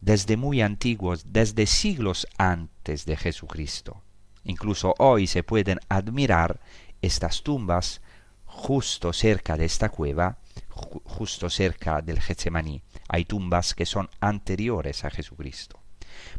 desde 0.00 0.36
muy 0.36 0.60
antiguos, 0.60 1.26
desde 1.32 1.66
siglos 1.66 2.26
antes 2.36 3.06
de 3.06 3.16
Jesucristo. 3.16 4.02
Incluso 4.44 4.94
hoy 4.98 5.26
se 5.26 5.44
pueden 5.44 5.78
admirar 5.88 6.60
estas 7.00 7.42
tumbas 7.42 8.02
justo 8.44 9.12
cerca 9.12 9.56
de 9.56 9.64
esta 9.64 9.88
cueva, 9.88 10.38
justo 10.68 11.48
cerca 11.48 12.02
del 12.02 12.20
Getsemaní. 12.20 12.82
Hay 13.08 13.24
tumbas 13.24 13.74
que 13.74 13.86
son 13.86 14.10
anteriores 14.20 15.04
a 15.04 15.10
Jesucristo. 15.10 15.80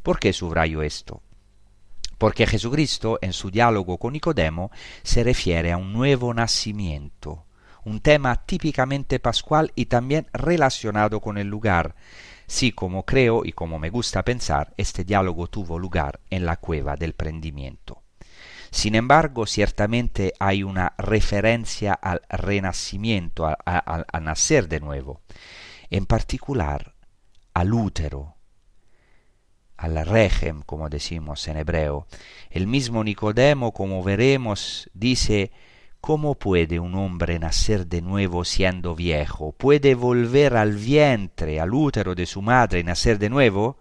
¿Por 0.01 0.19
qué 0.19 0.33
subrayo 0.33 0.81
esto? 0.81 1.21
Porque 2.17 2.47
Jesucristo 2.47 3.19
en 3.21 3.33
su 3.33 3.49
diálogo 3.49 3.97
con 3.97 4.13
Nicodemo 4.13 4.71
se 5.03 5.23
refiere 5.23 5.71
a 5.71 5.77
un 5.77 5.93
nuevo 5.93 6.33
nacimiento, 6.33 7.45
un 7.85 7.99
tema 7.99 8.45
típicamente 8.45 9.19
pascual 9.19 9.71
y 9.75 9.85
también 9.85 10.27
relacionado 10.33 11.19
con 11.19 11.37
el 11.37 11.47
lugar. 11.47 11.95
Sí, 12.47 12.71
como 12.71 13.05
creo 13.05 13.45
y 13.45 13.53
como 13.53 13.79
me 13.79 13.89
gusta 13.89 14.23
pensar, 14.23 14.73
este 14.77 15.03
diálogo 15.03 15.47
tuvo 15.47 15.79
lugar 15.79 16.19
en 16.29 16.45
la 16.45 16.57
cueva 16.57 16.95
del 16.95 17.13
prendimiento. 17.13 18.03
Sin 18.71 18.95
embargo, 18.95 19.45
ciertamente 19.45 20.33
hay 20.39 20.63
una 20.63 20.93
referencia 20.97 21.93
al 21.93 22.21
renacimiento, 22.29 23.45
al 23.65 24.23
nacer 24.23 24.67
de 24.67 24.79
nuevo, 24.79 25.21
en 25.89 26.07
particular 26.07 26.95
al 27.53 27.73
útero, 27.73 28.35
al 29.77 30.05
regem, 30.05 30.61
como 30.63 30.89
decimos 30.89 31.47
en 31.47 31.57
hebreo. 31.57 32.07
El 32.49 32.67
mismo 32.67 33.03
Nicodemo, 33.03 33.73
como 33.73 34.01
veremos, 34.03 34.89
dice, 34.93 35.51
¿Cómo 36.05 36.35
puede 36.35 36.81
un 36.81 36.95
hombre 36.95 37.39
nacer 37.39 37.87
de 37.87 38.01
nuevo 38.01 38.43
siendo 38.43 38.93
viejo? 38.93 39.53
¿Puede 39.53 39.95
volver 39.95 40.57
al 40.57 40.75
vientre, 40.75 41.61
al 41.61 41.73
útero 41.73 42.13
de 42.13 42.25
su 42.25 42.41
madre 42.41 42.81
y 42.81 42.83
nacer 42.83 43.17
de 43.19 43.29
nuevo? 43.29 43.77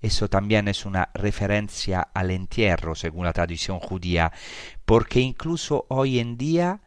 Eso 0.00 0.28
también 0.28 0.66
es 0.66 0.86
una 0.86 1.10
referencia 1.12 2.08
al 2.14 2.30
entierro, 2.30 2.94
según 2.94 3.26
la 3.26 3.34
tradición 3.34 3.80
judía, 3.80 4.32
porque 4.86 5.20
incluso 5.20 5.84
hoy 5.90 6.20
en 6.20 6.38
día, 6.38 6.80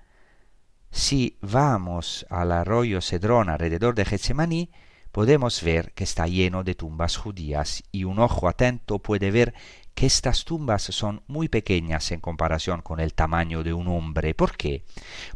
si 0.90 1.38
vamos 1.42 2.26
al 2.32 2.52
arroyo 2.52 3.02
Cedrón 3.02 3.50
alrededor 3.50 3.94
de 3.94 4.06
Getsemaní, 4.06 4.72
podemos 5.16 5.64
ver 5.64 5.94
que 5.94 6.04
está 6.04 6.28
lleno 6.28 6.66
de 6.66 6.76
tumbas 6.76 7.16
judías 7.16 7.86
y 7.94 8.04
un 8.04 8.20
ojo 8.20 8.50
atento 8.50 9.00
puede 9.00 9.32
ver 9.32 9.54
que 9.94 10.08
estas 10.08 10.44
tumbas 10.44 10.82
son 10.82 11.24
muy 11.28 11.48
pequeñas 11.48 12.12
en 12.12 12.20
comparación 12.20 12.82
con 12.82 13.00
el 13.00 13.14
tamaño 13.14 13.64
de 13.64 13.72
un 13.72 13.88
hombre. 13.88 14.34
¿Por 14.34 14.58
qué? 14.58 14.84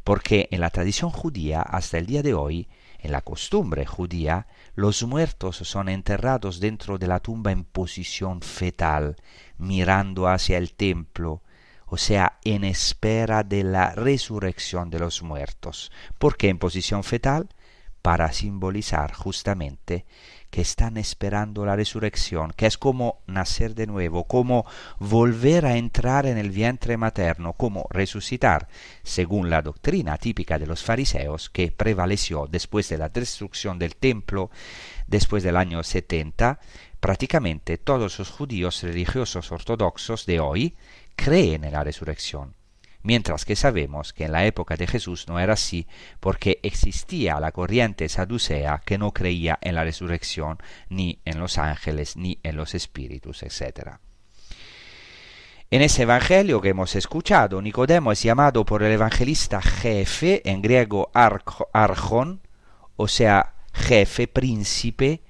Porque 0.03 0.49
en 0.51 0.59
la 0.59 0.69
tradición 0.69 1.11
judía 1.11 1.61
hasta 1.61 1.97
el 1.97 2.07
día 2.07 2.21
de 2.21 2.33
hoy, 2.33 2.67
en 2.97 3.13
la 3.13 3.21
costumbre 3.21 3.85
judía, 3.85 4.47
los 4.75 5.01
muertos 5.03 5.55
son 5.55 5.87
enterrados 5.87 6.59
dentro 6.59 6.97
de 6.97 7.07
la 7.07 7.21
tumba 7.21 7.53
en 7.53 7.63
posición 7.63 8.41
fetal, 8.41 9.15
mirando 9.57 10.27
hacia 10.27 10.57
el 10.57 10.73
templo, 10.73 11.41
o 11.85 11.95
sea, 11.95 12.37
en 12.43 12.65
espera 12.65 13.43
de 13.43 13.63
la 13.63 13.95
resurrección 13.95 14.89
de 14.89 14.99
los 14.99 15.23
muertos. 15.23 15.89
¿Por 16.17 16.35
qué 16.35 16.49
en 16.49 16.59
posición 16.59 17.05
fetal? 17.05 17.47
Para 18.01 18.31
simbolizar 18.31 19.13
justamente 19.13 20.05
que 20.49 20.61
están 20.61 20.97
esperando 20.97 21.65
la 21.65 21.75
resurrección, 21.75 22.53
que 22.55 22.65
es 22.65 22.77
como 22.77 23.21
nacer 23.27 23.75
de 23.75 23.87
nuevo, 23.87 24.23
como 24.23 24.65
volver 24.97 25.65
a 25.65 25.77
entrar 25.77 26.25
en 26.25 26.37
el 26.37 26.49
vientre 26.49 26.97
materno, 26.97 27.53
como 27.53 27.87
resucitar, 27.91 28.67
según 29.03 29.49
la 29.49 29.61
doctrina 29.61 30.17
típica 30.17 30.57
de 30.57 30.65
los 30.65 30.83
fariseos 30.83 31.49
que 31.49 31.71
prevaleció 31.71 32.47
después 32.47 32.89
de 32.89 32.97
la 32.97 33.09
destrucción 33.09 33.77
del 33.77 33.95
templo, 33.95 34.49
después 35.07 35.43
del 35.43 35.57
año 35.57 35.83
70, 35.83 36.59
prácticamente 36.99 37.77
todos 37.77 38.17
los 38.17 38.29
judíos 38.29 38.81
religiosos 38.81 39.51
ortodoxos 39.51 40.25
de 40.25 40.39
hoy 40.39 40.75
creen 41.15 41.63
en 41.63 41.73
la 41.73 41.83
resurrección 41.83 42.58
mientras 43.01 43.45
que 43.45 43.55
sabemos 43.55 44.13
que 44.13 44.25
en 44.25 44.31
la 44.31 44.45
época 44.45 44.75
de 44.75 44.87
Jesús 44.87 45.27
no 45.27 45.39
era 45.39 45.53
así 45.53 45.87
porque 46.19 46.59
existía 46.63 47.39
la 47.39 47.51
corriente 47.51 48.09
saducea 48.09 48.81
que 48.85 48.97
no 48.97 49.13
creía 49.13 49.57
en 49.61 49.75
la 49.75 49.83
resurrección, 49.83 50.57
ni 50.89 51.19
en 51.25 51.39
los 51.39 51.57
ángeles, 51.57 52.17
ni 52.17 52.39
en 52.43 52.55
los 52.55 52.75
espíritus, 52.75 53.43
etc. 53.43 53.97
En 55.71 55.81
ese 55.81 56.03
evangelio 56.03 56.61
que 56.61 56.69
hemos 56.69 56.95
escuchado, 56.95 57.61
Nicodemo 57.61 58.11
es 58.11 58.23
llamado 58.23 58.65
por 58.65 58.83
el 58.83 58.91
evangelista 58.91 59.61
jefe, 59.61 60.41
en 60.49 60.61
griego 60.61 61.11
archon, 61.13 62.41
o 62.95 63.07
sea, 63.07 63.53
jefe, 63.73 64.27
príncipe, 64.27 65.21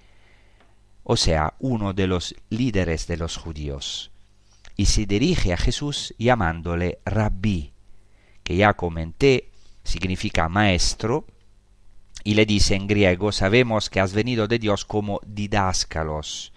o 1.03 1.17
sea, 1.17 1.55
uno 1.59 1.93
de 1.93 2.07
los 2.07 2.35
líderes 2.49 3.07
de 3.07 3.17
los 3.17 3.35
judíos 3.37 4.11
y 4.79 4.85
se 4.85 5.05
dirige 5.05 5.51
a 5.51 5.57
Jesús 5.57 6.15
llamándole 6.17 6.99
rabí, 7.03 7.73
que 8.45 8.55
ya 8.55 8.75
comenté 8.75 9.51
significa 9.83 10.47
maestro, 10.47 11.25
y 12.23 12.35
le 12.35 12.45
dice 12.45 12.75
en 12.75 12.87
griego, 12.87 13.33
sabemos 13.33 13.89
que 13.89 13.99
has 13.99 14.13
venido 14.13 14.47
de 14.47 14.57
Dios 14.57 14.85
como 14.85 15.19
didáscalos, 15.25 16.53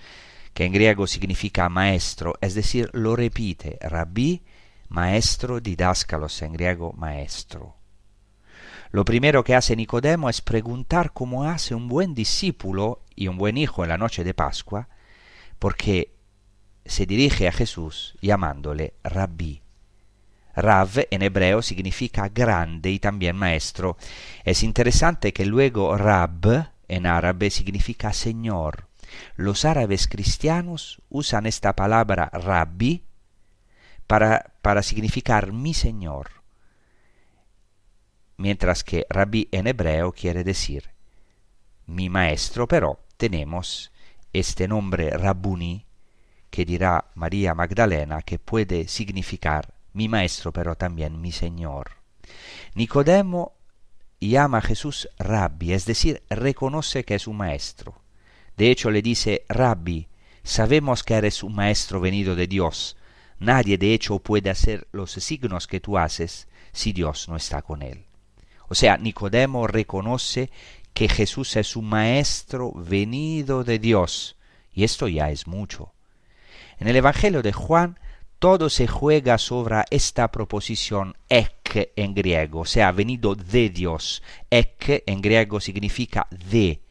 que 0.54 0.64
en 0.64 0.72
griego 0.72 1.08
significa 1.08 1.68
maestro, 1.68 2.34
es 2.40 2.54
decir, 2.54 2.90
lo 2.92 3.16
repite, 3.16 3.76
rabí, 3.80 4.42
maestro, 4.88 5.58
didáscalos, 5.58 6.42
en 6.42 6.52
griego 6.52 6.92
maestro. 6.92 7.74
Lo 8.92 9.04
primero 9.04 9.42
que 9.42 9.56
hace 9.56 9.74
Nicodemo 9.74 10.30
es 10.30 10.42
preguntar 10.42 11.12
cómo 11.12 11.42
hace 11.42 11.74
un 11.74 11.88
buen 11.88 12.14
discípulo 12.14 13.02
y 13.16 13.26
un 13.26 13.36
buen 13.36 13.56
hijo 13.56 13.82
en 13.82 13.88
la 13.88 13.98
noche 13.98 14.22
de 14.22 14.32
Pascua, 14.32 14.88
porque 15.58 16.11
se 16.84 17.06
dirige 17.06 17.48
a 17.48 17.52
Jesús 17.52 18.16
llamándole 18.20 18.94
rabí. 19.02 19.62
Rav 20.54 21.06
en 21.10 21.22
hebreo 21.22 21.62
significa 21.62 22.28
grande 22.28 22.90
y 22.90 22.98
también 22.98 23.36
maestro. 23.36 23.96
Es 24.44 24.62
interesante 24.62 25.32
que 25.32 25.46
luego 25.46 25.96
Rab 25.96 26.70
en 26.88 27.06
árabe 27.06 27.50
significa 27.50 28.12
señor. 28.12 28.88
Los 29.36 29.64
árabes 29.64 30.08
cristianos 30.08 31.00
usan 31.08 31.46
esta 31.46 31.74
palabra 31.74 32.30
rabbi 32.32 33.04
para, 34.06 34.52
para 34.62 34.82
significar 34.82 35.52
mi 35.52 35.74
señor, 35.74 36.30
mientras 38.36 38.84
que 38.84 39.06
rabbi 39.08 39.48
en 39.52 39.66
hebreo 39.66 40.12
quiere 40.12 40.44
decir 40.44 40.90
mi 41.86 42.08
maestro, 42.08 42.68
pero 42.68 43.00
tenemos 43.16 43.92
este 44.32 44.68
nombre 44.68 45.10
Rabuni 45.10 45.86
que 46.52 46.66
dirá 46.66 47.06
María 47.14 47.54
Magdalena 47.54 48.20
que 48.20 48.38
puede 48.38 48.86
significar 48.86 49.72
mi 49.94 50.06
maestro 50.06 50.52
pero 50.52 50.76
también 50.76 51.18
mi 51.18 51.32
Señor. 51.32 51.92
Nicodemo 52.74 53.54
llama 54.20 54.58
a 54.58 54.60
Jesús 54.60 55.08
Rabbi, 55.18 55.72
es 55.72 55.86
decir, 55.86 56.22
reconoce 56.28 57.04
que 57.04 57.14
es 57.14 57.26
un 57.26 57.38
maestro. 57.38 58.02
De 58.58 58.70
hecho 58.70 58.90
le 58.90 59.00
dice, 59.00 59.46
Rabbi, 59.48 60.08
sabemos 60.44 61.02
que 61.02 61.14
eres 61.14 61.42
un 61.42 61.54
maestro 61.54 62.00
venido 62.00 62.36
de 62.36 62.46
Dios. 62.46 62.98
Nadie 63.38 63.78
de 63.78 63.94
hecho 63.94 64.18
puede 64.18 64.50
hacer 64.50 64.86
los 64.92 65.12
signos 65.12 65.66
que 65.66 65.80
tú 65.80 65.96
haces 65.96 66.48
si 66.72 66.92
Dios 66.92 67.30
no 67.30 67.36
está 67.36 67.62
con 67.62 67.80
él. 67.80 68.04
O 68.68 68.74
sea, 68.74 68.98
Nicodemo 68.98 69.66
reconoce 69.66 70.50
que 70.92 71.08
Jesús 71.08 71.56
es 71.56 71.76
un 71.76 71.88
maestro 71.88 72.72
venido 72.72 73.64
de 73.64 73.78
Dios, 73.78 74.36
y 74.70 74.84
esto 74.84 75.08
ya 75.08 75.30
es 75.30 75.46
mucho. 75.46 75.94
En 76.82 76.88
el 76.88 76.96
Evangelio 76.96 77.42
de 77.42 77.52
Juan 77.52 77.96
todo 78.40 78.68
se 78.68 78.88
juega 78.88 79.38
sobre 79.38 79.84
esta 79.90 80.32
proposición 80.32 81.14
ek 81.28 81.92
en 81.94 82.12
griego, 82.12 82.62
o 82.62 82.64
sea, 82.64 82.90
venido 82.90 83.36
de 83.36 83.70
Dios. 83.70 84.20
Ek 84.50 85.04
en 85.06 85.22
griego 85.22 85.60
significa 85.60 86.26
de, 86.50 86.82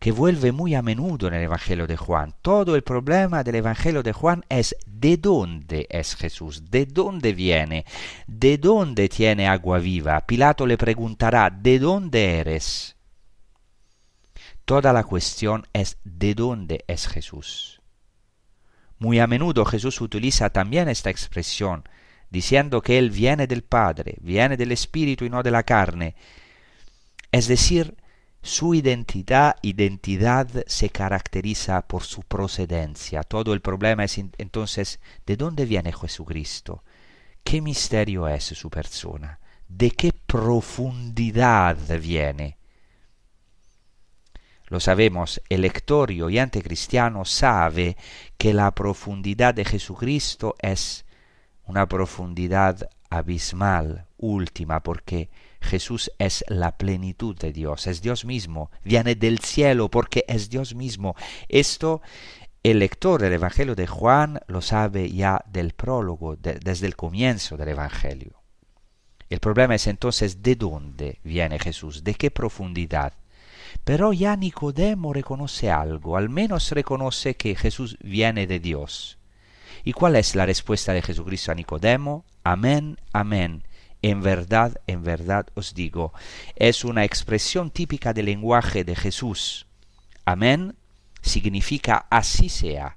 que 0.00 0.10
vuelve 0.10 0.50
muy 0.50 0.74
a 0.74 0.82
menudo 0.82 1.28
en 1.28 1.34
el 1.34 1.44
Evangelio 1.44 1.86
de 1.86 1.96
Juan. 1.96 2.34
Todo 2.42 2.74
el 2.74 2.82
problema 2.82 3.44
del 3.44 3.54
Evangelio 3.54 4.02
de 4.02 4.12
Juan 4.12 4.44
es 4.48 4.74
de 4.84 5.16
dónde 5.16 5.86
es 5.90 6.16
Jesús, 6.16 6.68
de 6.68 6.86
dónde 6.86 7.34
viene, 7.34 7.84
de 8.26 8.58
dónde 8.58 9.08
tiene 9.08 9.46
agua 9.46 9.78
viva. 9.78 10.26
Pilato 10.26 10.66
le 10.66 10.76
preguntará, 10.76 11.50
¿de 11.50 11.78
dónde 11.78 12.40
eres? 12.40 12.96
Toda 14.64 14.92
la 14.92 15.04
cuestión 15.04 15.68
es 15.72 15.98
de 16.02 16.34
dónde 16.34 16.84
es 16.88 17.06
Jesús. 17.06 17.77
Muy 18.98 19.20
a 19.20 19.26
menudo 19.26 19.64
Jesús 19.64 20.00
utiliza 20.00 20.50
también 20.50 20.88
esta 20.88 21.10
expresión, 21.10 21.84
diciendo 22.30 22.82
que 22.82 22.98
Él 22.98 23.10
viene 23.10 23.46
del 23.46 23.62
Padre, 23.62 24.16
viene 24.20 24.56
del 24.56 24.72
Espíritu 24.72 25.24
y 25.24 25.30
no 25.30 25.42
de 25.42 25.50
la 25.50 25.62
carne. 25.62 26.16
Es 27.30 27.46
decir, 27.46 27.96
su 28.42 28.74
identidad, 28.74 29.56
identidad 29.62 30.48
se 30.66 30.90
caracteriza 30.90 31.82
por 31.86 32.04
su 32.04 32.22
procedencia. 32.22 33.22
Todo 33.22 33.52
el 33.52 33.60
problema 33.60 34.04
es 34.04 34.18
entonces 34.18 35.00
de 35.26 35.36
dónde 35.36 35.64
viene 35.64 35.92
Jesucristo, 35.92 36.82
qué 37.44 37.60
misterio 37.60 38.28
es 38.28 38.44
su 38.44 38.70
persona, 38.70 39.38
de 39.68 39.90
qué 39.90 40.12
profundidad 40.12 41.76
viene. 42.00 42.57
Lo 44.68 44.80
sabemos, 44.80 45.40
el 45.48 45.62
lector 45.62 46.10
y 46.10 46.22
oyente 46.22 46.62
cristiano 46.62 47.24
sabe 47.24 47.96
que 48.36 48.52
la 48.52 48.70
profundidad 48.74 49.54
de 49.54 49.64
Jesucristo 49.64 50.54
es 50.60 51.06
una 51.64 51.88
profundidad 51.88 52.88
abismal, 53.10 54.06
última, 54.18 54.82
porque 54.82 55.30
Jesús 55.60 56.10
es 56.18 56.44
la 56.48 56.76
plenitud 56.76 57.36
de 57.36 57.52
Dios, 57.52 57.86
es 57.86 58.02
Dios 58.02 58.24
mismo, 58.24 58.70
viene 58.84 59.14
del 59.14 59.38
cielo 59.38 59.90
porque 59.90 60.24
es 60.28 60.50
Dios 60.50 60.74
mismo. 60.74 61.14
Esto 61.48 62.02
el 62.62 62.80
lector 62.80 63.22
del 63.22 63.32
Evangelio 63.32 63.74
de 63.74 63.86
Juan 63.86 64.40
lo 64.48 64.60
sabe 64.60 65.10
ya 65.10 65.42
del 65.46 65.72
prólogo, 65.72 66.36
desde 66.36 66.86
el 66.86 66.96
comienzo 66.96 67.56
del 67.56 67.68
Evangelio. 67.68 68.42
El 69.30 69.40
problema 69.40 69.74
es 69.74 69.86
entonces 69.86 70.42
de 70.42 70.56
dónde 70.56 71.20
viene 71.22 71.58
Jesús, 71.58 72.02
de 72.02 72.14
qué 72.14 72.30
profundidad. 72.30 73.12
Pero 73.84 74.12
ya 74.12 74.36
Nicodemo 74.36 75.12
reconoce 75.12 75.70
algo, 75.70 76.16
al 76.16 76.28
menos 76.28 76.70
reconoce 76.72 77.36
que 77.36 77.54
Jesús 77.54 77.96
viene 78.02 78.46
de 78.46 78.60
Dios. 78.60 79.18
¿Y 79.84 79.92
cuál 79.92 80.16
es 80.16 80.34
la 80.34 80.46
respuesta 80.46 80.92
de 80.92 81.02
Jesucristo 81.02 81.52
a 81.52 81.54
Nicodemo? 81.54 82.24
Amén, 82.44 82.98
amén. 83.12 83.64
En 84.02 84.22
verdad, 84.22 84.80
en 84.86 85.02
verdad 85.02 85.46
os 85.54 85.74
digo. 85.74 86.12
Es 86.56 86.84
una 86.84 87.04
expresión 87.04 87.70
típica 87.70 88.12
del 88.12 88.26
lenguaje 88.26 88.84
de 88.84 88.94
Jesús. 88.94 89.66
Amén 90.24 90.76
significa 91.22 92.06
así 92.10 92.48
sea. 92.48 92.96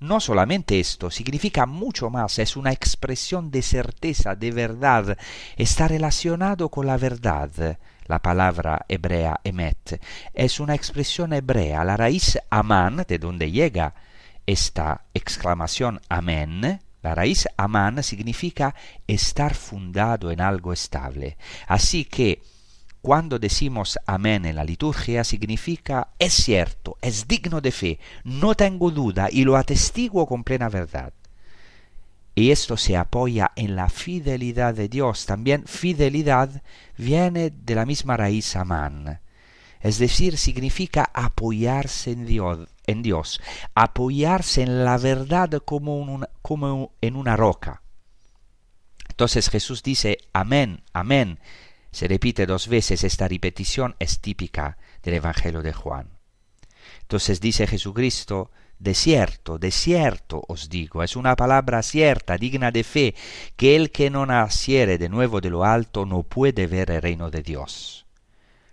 No 0.00 0.20
solamente 0.20 0.78
esto, 0.78 1.10
significa 1.10 1.66
mucho 1.66 2.08
más, 2.08 2.38
es 2.38 2.56
una 2.56 2.70
expresión 2.70 3.50
de 3.50 3.62
certeza, 3.62 4.36
de 4.36 4.52
verdad, 4.52 5.18
está 5.56 5.88
relacionado 5.88 6.68
con 6.68 6.86
la 6.86 6.96
verdad. 6.96 7.78
La 8.08 8.20
palabra 8.20 8.86
hebrea 8.88 9.38
emet 9.44 10.00
es 10.32 10.60
una 10.60 10.74
expresión 10.74 11.34
hebrea, 11.34 11.84
la 11.84 11.94
raíz 11.96 12.38
amán, 12.48 13.04
de 13.06 13.18
donde 13.18 13.50
llega 13.50 13.94
esta 14.46 15.04
exclamación 15.12 16.00
amén, 16.08 16.80
la 17.02 17.14
raíz 17.14 17.46
amán 17.58 18.02
significa 18.02 18.74
estar 19.06 19.54
fundado 19.54 20.30
en 20.30 20.40
algo 20.40 20.72
estable. 20.72 21.36
Así 21.66 22.06
que 22.06 22.40
cuando 23.02 23.38
decimos 23.38 23.98
amén 24.06 24.46
en 24.46 24.56
la 24.56 24.64
liturgia 24.64 25.22
significa 25.22 26.08
es 26.18 26.32
cierto, 26.32 26.96
es 27.02 27.28
digno 27.28 27.60
de 27.60 27.72
fe, 27.72 28.00
no 28.24 28.54
tengo 28.54 28.90
duda 28.90 29.28
y 29.30 29.44
lo 29.44 29.56
atestiguo 29.56 30.26
con 30.26 30.44
plena 30.44 30.70
verdad. 30.70 31.12
Y 32.38 32.52
esto 32.52 32.76
se 32.76 32.96
apoya 32.96 33.50
en 33.56 33.74
la 33.74 33.88
fidelidad 33.88 34.72
de 34.72 34.88
Dios. 34.88 35.26
También 35.26 35.64
fidelidad 35.66 36.62
viene 36.96 37.50
de 37.50 37.74
la 37.74 37.84
misma 37.84 38.16
raíz 38.16 38.54
amán. 38.54 39.20
Es 39.80 39.98
decir, 39.98 40.36
significa 40.36 41.10
apoyarse 41.12 42.12
en 42.12 42.26
Dios, 42.26 42.68
en 42.86 43.02
Dios 43.02 43.40
apoyarse 43.74 44.62
en 44.62 44.84
la 44.84 44.98
verdad 44.98 45.50
como, 45.64 46.20
como 46.40 46.92
en 47.00 47.16
una 47.16 47.34
roca. 47.34 47.82
Entonces 49.08 49.50
Jesús 49.50 49.82
dice, 49.82 50.18
amén, 50.32 50.84
amén, 50.92 51.40
se 51.90 52.06
repite 52.06 52.46
dos 52.46 52.68
veces, 52.68 53.02
esta 53.02 53.26
repetición 53.26 53.96
es 53.98 54.20
típica 54.20 54.78
del 55.02 55.14
Evangelio 55.14 55.62
de 55.62 55.72
Juan. 55.72 56.10
Entonces 57.00 57.40
dice 57.40 57.66
Jesucristo, 57.66 58.52
de 58.78 58.94
cierto, 58.94 59.58
de 59.58 59.70
cierto 59.70 60.42
os 60.48 60.68
digo, 60.68 61.02
es 61.02 61.16
una 61.16 61.36
palabra 61.36 61.82
cierta, 61.82 62.36
digna 62.36 62.70
de 62.70 62.84
fe, 62.84 63.14
que 63.56 63.76
el 63.76 63.90
que 63.90 64.10
no 64.10 64.26
naciere 64.26 64.98
de 64.98 65.08
nuevo 65.08 65.40
de 65.40 65.50
lo 65.50 65.64
alto 65.64 66.06
no 66.06 66.22
puede 66.22 66.66
ver 66.66 66.90
el 66.90 67.02
reino 67.02 67.30
de 67.30 67.42
Dios. 67.42 68.06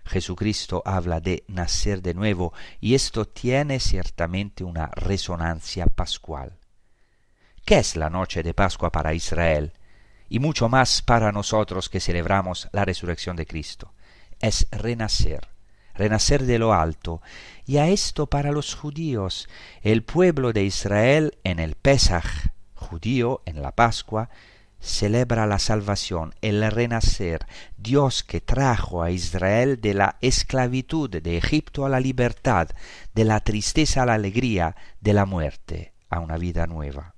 Jesucristo 0.04 0.82
habla 0.84 1.20
de 1.20 1.44
nacer 1.48 2.00
de 2.00 2.14
nuevo 2.14 2.52
y 2.80 2.94
esto 2.94 3.26
tiene 3.26 3.80
ciertamente 3.80 4.62
una 4.62 4.86
resonancia 4.94 5.86
pascual. 5.86 6.58
¿Qué 7.64 7.78
es 7.78 7.96
la 7.96 8.08
noche 8.08 8.44
de 8.44 8.54
Pascua 8.54 8.92
para 8.92 9.14
Israel? 9.14 9.72
y 10.28 10.38
mucho 10.38 10.68
más 10.68 11.02
para 11.02 11.32
nosotros 11.32 11.88
que 11.88 12.00
celebramos 12.00 12.68
la 12.72 12.84
resurrección 12.84 13.36
de 13.36 13.46
Cristo. 13.46 13.92
Es 14.40 14.66
renacer, 14.70 15.48
renacer 15.96 16.44
de 16.44 16.58
lo 16.58 16.72
alto. 16.72 17.22
Y 17.64 17.78
a 17.78 17.88
esto 17.88 18.26
para 18.26 18.52
los 18.52 18.74
judíos, 18.74 19.48
el 19.82 20.02
pueblo 20.02 20.52
de 20.52 20.64
Israel 20.64 21.38
en 21.44 21.58
el 21.58 21.74
Pesaj 21.74 22.26
judío, 22.74 23.42
en 23.46 23.62
la 23.62 23.72
Pascua, 23.72 24.30
celebra 24.80 25.46
la 25.46 25.58
salvación, 25.58 26.34
el 26.42 26.70
renacer, 26.70 27.46
Dios 27.76 28.22
que 28.22 28.40
trajo 28.40 29.02
a 29.02 29.10
Israel 29.10 29.80
de 29.80 29.94
la 29.94 30.16
esclavitud 30.20 31.10
de 31.10 31.38
Egipto 31.38 31.84
a 31.84 31.88
la 31.88 32.00
libertad, 32.00 32.68
de 33.14 33.24
la 33.24 33.40
tristeza 33.40 34.02
a 34.02 34.06
la 34.06 34.14
alegría, 34.14 34.76
de 35.00 35.12
la 35.12 35.26
muerte 35.26 35.92
a 36.08 36.20
una 36.20 36.36
vida 36.36 36.66
nueva. 36.66 37.14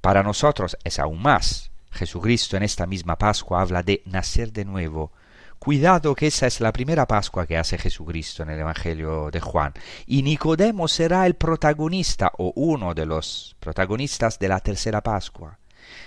Para 0.00 0.22
nosotros 0.22 0.78
es 0.84 0.98
aún 0.98 1.20
más. 1.20 1.70
Jesucristo 1.90 2.56
en 2.56 2.62
esta 2.62 2.86
misma 2.86 3.18
Pascua 3.18 3.60
habla 3.60 3.82
de 3.82 4.02
nacer 4.06 4.52
de 4.52 4.64
nuevo. 4.64 5.12
Cuidado 5.60 6.14
que 6.14 6.28
esa 6.28 6.46
es 6.46 6.62
la 6.62 6.72
primera 6.72 7.06
Pascua 7.06 7.46
que 7.46 7.58
hace 7.58 7.76
Jesucristo 7.76 8.42
en 8.42 8.48
el 8.48 8.60
Evangelio 8.60 9.30
de 9.30 9.40
Juan. 9.40 9.74
Y 10.06 10.22
Nicodemo 10.22 10.88
será 10.88 11.26
el 11.26 11.34
protagonista 11.34 12.32
o 12.38 12.50
uno 12.56 12.94
de 12.94 13.04
los 13.04 13.56
protagonistas 13.60 14.38
de 14.38 14.48
la 14.48 14.60
tercera 14.60 15.02
Pascua, 15.02 15.58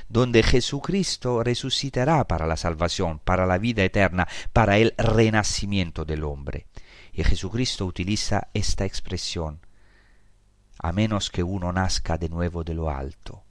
donde 0.10 0.42
Jesucristo 0.42 1.44
resucitará 1.44 2.24
para 2.24 2.48
la 2.48 2.58
salvación, 2.58 3.20
para 3.20 3.46
la 3.46 3.60
vida 3.60 3.84
eterna, 3.84 4.28
para 4.54 4.80
el 4.80 4.96
renacimiento 4.98 6.04
del 6.04 6.24
hombre. 6.24 6.66
Y 7.14 7.24
Jesucristo 7.24 7.86
utiliza 7.86 8.48
esta 8.56 8.86
expresión, 8.86 9.60
a 10.80 10.92
menos 10.94 11.30
que 11.30 11.44
uno 11.44 11.72
nazca 11.72 12.18
de 12.18 12.28
nuevo 12.28 12.64
de 12.64 12.74
lo 12.74 12.90
alto. 12.90 13.44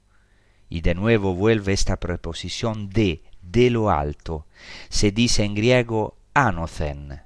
Y 0.67 0.81
de 0.81 0.95
nuevo 0.95 1.33
vuelve 1.33 1.71
esta 1.71 1.95
preposición 1.95 2.89
de, 2.89 3.23
de 3.43 3.69
lo 3.69 3.89
alto. 3.89 4.47
Se 4.89 5.11
dice 5.11 5.43
en 5.43 5.55
griego 5.55 6.17
anocen. 6.33 7.21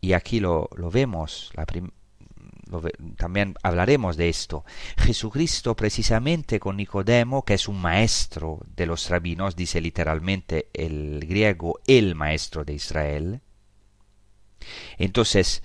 Y 0.00 0.12
aquí 0.12 0.38
lo, 0.38 0.68
vemos, 0.92 1.52
también 3.16 3.54
hablaremos 3.62 4.16
de 4.16 4.28
esto. 4.28 4.64
Jesucristo 4.98 5.74
precisamente 5.74 6.60
con 6.60 6.76
Nicodemo, 6.76 7.44
que 7.44 7.54
es 7.54 7.66
un 7.66 7.80
maestro 7.80 8.60
de 8.76 8.86
los 8.86 9.08
rabinos, 9.08 9.56
dice 9.56 9.80
literalmente 9.80 10.68
el 10.72 11.26
griego 11.26 11.80
el 11.86 12.14
maestro 12.14 12.64
de 12.64 12.74
Israel. 12.74 13.40
Entonces, 14.98 15.62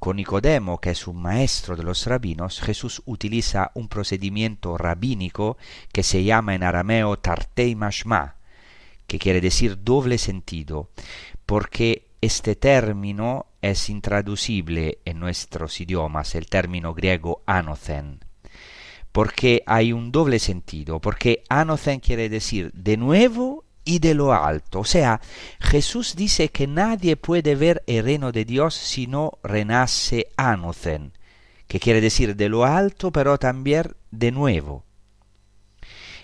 con 0.00 0.16
Nicodemo, 0.16 0.80
que 0.80 0.90
es 0.90 1.06
un 1.06 1.20
maestro 1.20 1.76
de 1.76 1.82
los 1.82 2.06
rabinos, 2.06 2.60
Jesús 2.60 3.02
utiliza 3.04 3.70
un 3.74 3.88
procedimiento 3.88 4.78
rabínico 4.78 5.58
que 5.92 6.02
se 6.02 6.24
llama 6.24 6.54
en 6.54 6.62
arameo 6.62 7.18
tartei 7.18 7.74
mashma, 7.74 8.36
que 9.06 9.18
quiere 9.18 9.42
decir 9.42 9.84
doble 9.84 10.16
sentido, 10.16 10.88
porque 11.44 12.08
este 12.22 12.56
término 12.56 13.46
es 13.60 13.90
intraducible 13.90 15.00
en 15.04 15.20
nuestros 15.20 15.78
idiomas, 15.82 16.34
el 16.34 16.46
término 16.46 16.94
griego 16.94 17.42
anocen, 17.44 18.20
porque 19.12 19.62
hay 19.66 19.92
un 19.92 20.12
doble 20.12 20.38
sentido, 20.38 21.00
porque 21.00 21.44
anocen 21.50 22.00
quiere 22.00 22.30
decir 22.30 22.72
de 22.72 22.96
nuevo 22.96 23.66
y 23.90 23.98
de 23.98 24.14
lo 24.14 24.32
alto. 24.32 24.80
O 24.80 24.84
sea, 24.84 25.20
Jesús 25.58 26.14
dice 26.14 26.50
que 26.50 26.68
nadie 26.68 27.16
puede 27.16 27.56
ver 27.56 27.82
el 27.88 28.04
reino 28.04 28.30
de 28.30 28.44
Dios 28.44 28.74
si 28.74 29.08
no 29.08 29.38
renace 29.42 30.28
anocen, 30.36 31.12
que 31.66 31.80
quiere 31.80 32.00
decir 32.00 32.36
de 32.36 32.48
lo 32.48 32.64
alto, 32.64 33.10
pero 33.10 33.36
también 33.38 33.96
de 34.12 34.30
nuevo. 34.30 34.84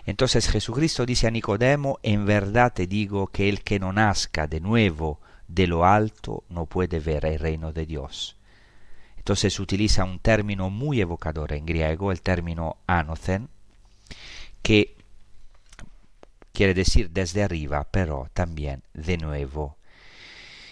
Entonces 0.04 0.48
Jesucristo 0.48 1.04
dice 1.04 1.26
a 1.26 1.32
Nicodemo, 1.32 1.98
en 2.04 2.24
verdad 2.24 2.72
te 2.72 2.86
digo 2.86 3.26
que 3.26 3.48
el 3.48 3.62
que 3.62 3.80
no 3.80 3.92
nazca 3.92 4.46
de 4.46 4.60
nuevo 4.60 5.20
de 5.48 5.66
lo 5.66 5.84
alto 5.84 6.44
no 6.48 6.66
puede 6.66 7.00
ver 7.00 7.26
el 7.26 7.40
reino 7.40 7.72
de 7.72 7.84
Dios. 7.84 8.36
Entonces 9.16 9.58
utiliza 9.58 10.04
un 10.04 10.20
término 10.20 10.70
muy 10.70 11.00
evocador 11.00 11.52
en 11.52 11.66
griego, 11.66 12.12
el 12.12 12.22
término 12.22 12.76
anocen, 12.86 13.48
que 14.62 14.95
quiere 16.56 16.72
decir 16.72 17.10
desde 17.10 17.42
arriba, 17.42 17.86
pero 17.90 18.30
también 18.32 18.82
de 18.94 19.18
nuevo. 19.18 19.76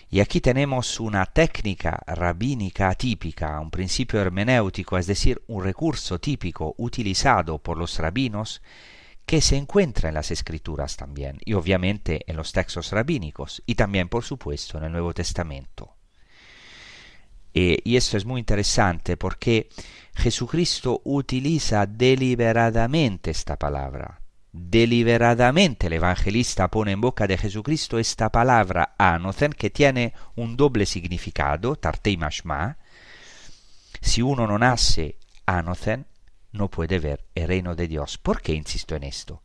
Y 0.08 0.20
aquí 0.20 0.40
tenemos 0.40 0.98
una 0.98 1.26
técnica 1.26 2.00
rabínica 2.06 2.94
típica, 2.94 3.60
un 3.60 3.70
principio 3.70 4.18
hermenéutico, 4.18 4.96
es 4.96 5.06
decir, 5.06 5.42
un 5.46 5.62
recurso 5.62 6.18
típico 6.18 6.74
utilizado 6.78 7.58
por 7.58 7.76
los 7.76 7.98
rabinos 7.98 8.62
que 9.26 9.42
se 9.42 9.56
encuentra 9.56 10.08
en 10.08 10.14
las 10.14 10.30
escrituras 10.30 10.96
también, 10.96 11.38
y 11.44 11.52
obviamente 11.52 12.24
en 12.26 12.36
los 12.36 12.52
textos 12.52 12.90
rabínicos, 12.90 13.62
y 13.66 13.74
también, 13.74 14.08
por 14.08 14.24
supuesto, 14.24 14.78
en 14.78 14.84
el 14.84 14.92
Nuevo 14.92 15.12
Testamento. 15.12 15.96
Eh, 17.52 17.78
y 17.84 17.96
esto 17.96 18.16
es 18.16 18.24
muy 18.24 18.40
interesante 18.40 19.18
porque 19.18 19.68
Jesucristo 20.14 21.02
utiliza 21.04 21.84
deliberadamente 21.86 23.30
esta 23.30 23.58
palabra 23.58 24.23
deliberadamente 24.56 25.88
el 25.88 25.94
evangelista 25.94 26.68
pone 26.68 26.92
en 26.92 27.00
boca 27.00 27.26
de 27.26 27.36
Jesucristo 27.36 27.98
esta 27.98 28.30
palabra 28.30 28.94
anocen 28.98 29.52
que 29.52 29.68
tiene 29.68 30.14
un 30.36 30.56
doble 30.56 30.86
significado, 30.86 31.74
tartei 31.74 32.16
mashma. 32.16 32.78
Si 34.00 34.22
uno 34.22 34.46
no 34.46 34.56
nace 34.56 35.18
anocen, 35.44 36.06
no 36.52 36.70
puede 36.70 37.00
ver 37.00 37.24
el 37.34 37.48
reino 37.48 37.74
de 37.74 37.88
Dios. 37.88 38.16
¿Por 38.16 38.40
qué 38.42 38.54
insisto 38.54 38.94
en 38.94 39.02
esto? 39.02 39.42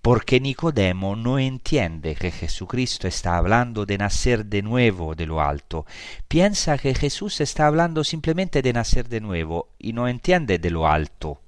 Porque 0.00 0.40
Nicodemo 0.40 1.14
no 1.14 1.38
entiende 1.38 2.14
que 2.14 2.30
Jesucristo 2.30 3.06
está 3.06 3.36
hablando 3.36 3.84
de 3.84 3.98
nacer 3.98 4.46
de 4.46 4.62
nuevo 4.62 5.14
de 5.14 5.26
lo 5.26 5.42
alto. 5.42 5.84
Piensa 6.26 6.78
que 6.78 6.94
Jesús 6.94 7.42
está 7.42 7.66
hablando 7.66 8.02
simplemente 8.02 8.62
de 8.62 8.72
nacer 8.72 9.10
de 9.10 9.20
nuevo 9.20 9.74
y 9.78 9.92
no 9.92 10.08
entiende 10.08 10.58
de 10.58 10.70
lo 10.70 10.88
alto. 10.88 11.42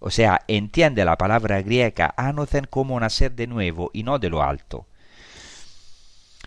O 0.00 0.10
sea, 0.10 0.40
entiende 0.48 1.04
la 1.04 1.16
palabra 1.16 1.62
griega 1.62 2.14
anothen 2.16 2.64
como 2.64 2.98
nacer 2.98 3.32
de 3.32 3.46
nuevo 3.46 3.90
y 3.92 4.02
no 4.02 4.18
de 4.18 4.30
lo 4.30 4.42
alto. 4.42 4.86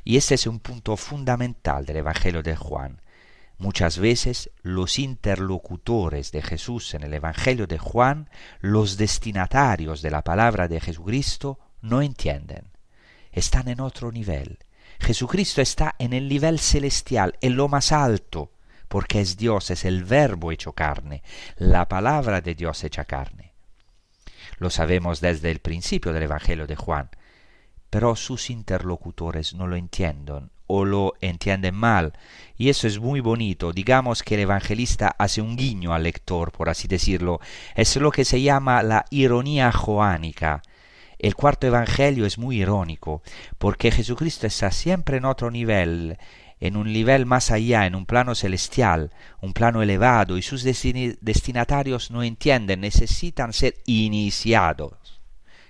Y 0.03 0.17
este 0.17 0.35
es 0.35 0.47
un 0.47 0.59
punto 0.59 0.97
fundamental 0.97 1.85
del 1.85 1.97
Evangelio 1.97 2.43
de 2.43 2.55
Juan. 2.55 2.99
Muchas 3.59 3.99
veces 3.99 4.49
los 4.63 4.97
interlocutores 4.97 6.31
de 6.31 6.41
Jesús 6.41 6.95
en 6.95 7.03
el 7.03 7.13
Evangelio 7.13 7.67
de 7.67 7.77
Juan, 7.77 8.29
los 8.59 8.97
destinatarios 8.97 10.01
de 10.01 10.11
la 10.11 10.23
palabra 10.23 10.67
de 10.67 10.81
Jesucristo, 10.81 11.59
no 11.81 12.01
entienden. 12.01 12.65
Están 13.31 13.67
en 13.67 13.79
otro 13.79 14.11
nivel. 14.11 14.57
Jesucristo 14.99 15.61
está 15.61 15.95
en 15.99 16.13
el 16.13 16.27
nivel 16.27 16.59
celestial, 16.59 17.37
en 17.39 17.55
lo 17.55 17.67
más 17.67 17.91
alto, 17.91 18.51
porque 18.93 19.21
es 19.21 19.37
Dios, 19.37 19.71
es 19.71 19.85
el 19.85 20.03
verbo 20.03 20.51
hecho 20.51 20.73
carne, 20.73 21.23
la 21.57 21.87
palabra 21.87 22.41
de 22.41 22.53
Dios 22.53 22.83
hecha 22.83 23.05
carne. 23.05 23.51
Lo 24.59 24.69
sabemos 24.69 25.19
desde 25.19 25.49
el 25.49 25.61
principio 25.61 26.13
del 26.13 26.21
Evangelio 26.21 26.67
de 26.67 26.75
Juan, 26.75 27.09
pero 27.89 28.15
sus 28.15 28.51
interlocutores 28.51 29.55
no 29.55 29.65
lo 29.65 29.77
entienden 29.77 30.51
o 30.67 30.85
lo 30.85 31.15
entienden 31.21 31.73
mal. 31.73 32.13
Y 32.55 32.69
eso 32.69 32.85
es 32.85 32.99
muy 32.99 33.19
bonito. 33.19 33.73
Digamos 33.73 34.21
que 34.21 34.35
el 34.35 34.41
evangelista 34.41 35.15
hace 35.17 35.41
un 35.41 35.55
guiño 35.55 35.95
al 35.95 36.03
lector, 36.03 36.51
por 36.51 36.69
así 36.69 36.87
decirlo. 36.87 37.39
Es 37.73 37.95
lo 37.95 38.11
que 38.11 38.25
se 38.25 38.43
llama 38.43 38.83
la 38.83 39.05
ironía 39.09 39.71
joánica. 39.71 40.61
El 41.17 41.33
cuarto 41.33 41.65
evangelio 41.65 42.27
es 42.27 42.37
muy 42.37 42.61
irónico, 42.61 43.23
porque 43.57 43.89
Jesucristo 43.89 44.45
está 44.45 44.69
siempre 44.69 45.17
en 45.17 45.25
otro 45.25 45.49
nivel, 45.49 46.19
en 46.63 46.77
un 46.77 46.93
nivel 46.93 47.25
más 47.25 47.51
allá, 47.51 47.85
en 47.85 47.93
un 47.93 48.05
plano 48.05 48.35
celestial, 48.35 49.11
un 49.41 49.51
plano 49.51 49.81
elevado, 49.81 50.37
y 50.37 50.41
sus 50.41 50.63
destinatarios 50.63 52.09
no 52.09 52.23
entienden, 52.23 52.79
necesitan 52.79 53.51
ser 53.51 53.75
iniciados. 53.85 55.19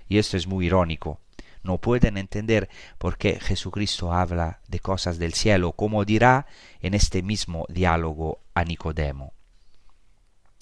Y 0.08 0.18
esto 0.18 0.36
es 0.36 0.46
muy 0.46 0.66
irónico 0.66 1.20
no 1.64 1.78
pueden 1.78 2.18
entender 2.18 2.68
por 2.98 3.16
qué 3.16 3.40
Jesucristo 3.40 4.12
habla 4.12 4.60
de 4.68 4.80
cosas 4.80 5.18
del 5.18 5.32
cielo, 5.32 5.72
como 5.72 6.04
dirá 6.04 6.46
en 6.80 6.92
este 6.92 7.22
mismo 7.22 7.64
diálogo 7.70 8.40
a 8.52 8.64
Nicodemo. 8.64 9.32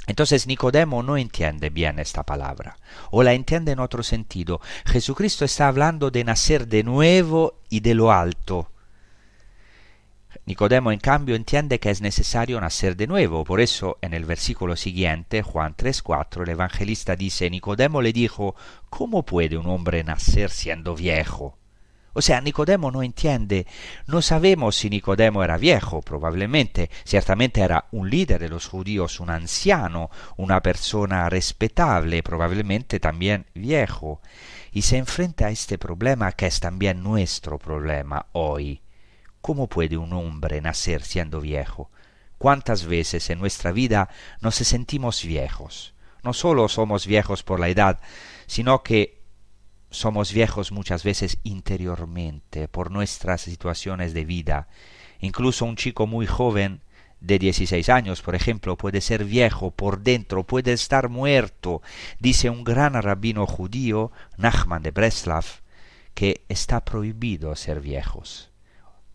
Entonces 0.07 0.47
Nicodemo 0.47 1.03
no 1.03 1.17
entiende 1.17 1.71
bien 1.71 1.99
esta 1.99 2.23
palabra, 2.23 2.79
o 3.11 3.23
la 3.23 3.35
entiende 3.35 3.73
en 3.73 3.81
otro 3.81 4.03
sentido. 4.03 4.61
Jesucristo 4.87 5.45
está 5.45 5.69
hablando 5.69 6.11
de 6.11 6.25
nacer 6.25 6.69
de 6.69 6.85
nuevo 6.85 7.61
y 7.69 7.81
de 7.81 7.95
lo 7.95 8.13
alto, 8.13 8.72
Nicodemo 10.45 10.91
en 10.93 10.99
cambio 10.99 11.37
entiende 11.37 11.79
que 11.79 11.91
es 11.91 12.01
necesario 12.01 12.61
nacer 12.61 12.97
de 12.97 13.07
nuevo. 13.07 13.45
Por 13.45 13.61
eso 13.61 13.99
en 14.03 14.15
el 14.15 14.25
versículo 14.25 14.77
siguiente, 14.77 15.43
Juan 15.43 15.77
3.4, 15.77 16.43
el 16.43 16.49
evangelista 16.51 17.17
dice, 17.17 17.49
Nicodemo 17.49 18.03
le 18.03 18.13
dijo, 18.13 18.55
¿cómo 18.91 19.25
puede 19.25 19.57
un 19.57 19.67
hombre 19.67 20.03
nacer 20.05 20.51
siendo 20.51 20.97
viejo? 20.97 21.59
O 22.15 22.21
sea, 22.21 22.41
Nicodemo 22.41 22.91
no 22.91 23.03
entiende. 23.03 23.67
No 24.07 24.21
sabemos 24.21 24.77
si 24.77 24.91
Nicodemo 24.91 25.43
era 25.43 25.57
viejo, 25.57 26.03
probablemente. 26.03 26.91
Ciertamente 27.05 27.63
era 27.63 27.87
un 27.91 28.11
líder 28.11 28.39
de 28.39 28.51
los 28.51 28.67
judíos, 28.67 29.21
un 29.21 29.31
anciano, 29.31 30.11
una 30.37 30.61
persona 30.61 31.31
respetable, 31.31 32.23
probablemente 32.23 33.01
también 33.01 33.47
viejo. 33.55 34.21
Y 34.73 34.83
se 34.83 34.99
enfrenta 34.99 35.47
a 35.47 35.51
este 35.51 35.79
problema 35.79 36.33
que 36.33 36.47
es 36.47 36.61
también 36.61 37.03
nuestro 37.03 37.59
problema 37.59 38.27
hoy. 38.33 38.83
¿Cómo 39.43 39.67
puede 39.67 39.97
un 39.97 40.13
hombre 40.13 40.61
nacer 40.61 41.03
siendo 41.03 41.41
viejo? 41.41 41.91
¿Cuántas 42.39 42.87
veces 42.87 43.29
en 43.29 43.41
nuestra 43.41 43.73
vida 43.73 44.09
nos 44.41 44.55
sentimos 44.55 45.25
viejos? 45.25 45.95
No 46.23 46.33
solo 46.33 46.69
somos 46.69 47.09
viejos 47.09 47.43
por 47.43 47.59
la 47.59 47.69
edad, 47.69 47.99
sino 48.47 48.85
que 48.85 49.21
somos 49.91 50.33
viejos 50.33 50.71
muchas 50.71 51.03
veces 51.03 51.39
interiormente 51.43 52.69
por 52.69 52.93
nuestras 52.93 53.41
situaciones 53.41 54.15
de 54.15 54.25
vida. 54.25 54.69
Incluso 55.19 55.65
un 55.65 55.75
chico 55.75 56.07
muy 56.07 56.29
joven 56.29 56.85
de 57.21 57.41
16 57.41 57.89
años, 57.89 58.23
por 58.23 58.37
ejemplo, 58.37 58.77
puede 58.77 59.01
ser 59.01 59.25
viejo 59.25 59.73
por 59.73 60.03
dentro, 60.03 60.45
puede 60.45 60.73
estar 60.73 61.09
muerto. 61.09 61.83
Dice 62.21 62.49
un 62.49 62.63
gran 62.63 62.95
rabino 62.95 63.45
judío, 63.49 64.13
Nachman 64.37 64.85
de 64.85 64.93
Breslav, 64.93 65.47
que 66.15 66.45
está 66.49 66.85
prohibido 66.85 67.57
ser 67.57 67.81
viejos. 67.81 68.52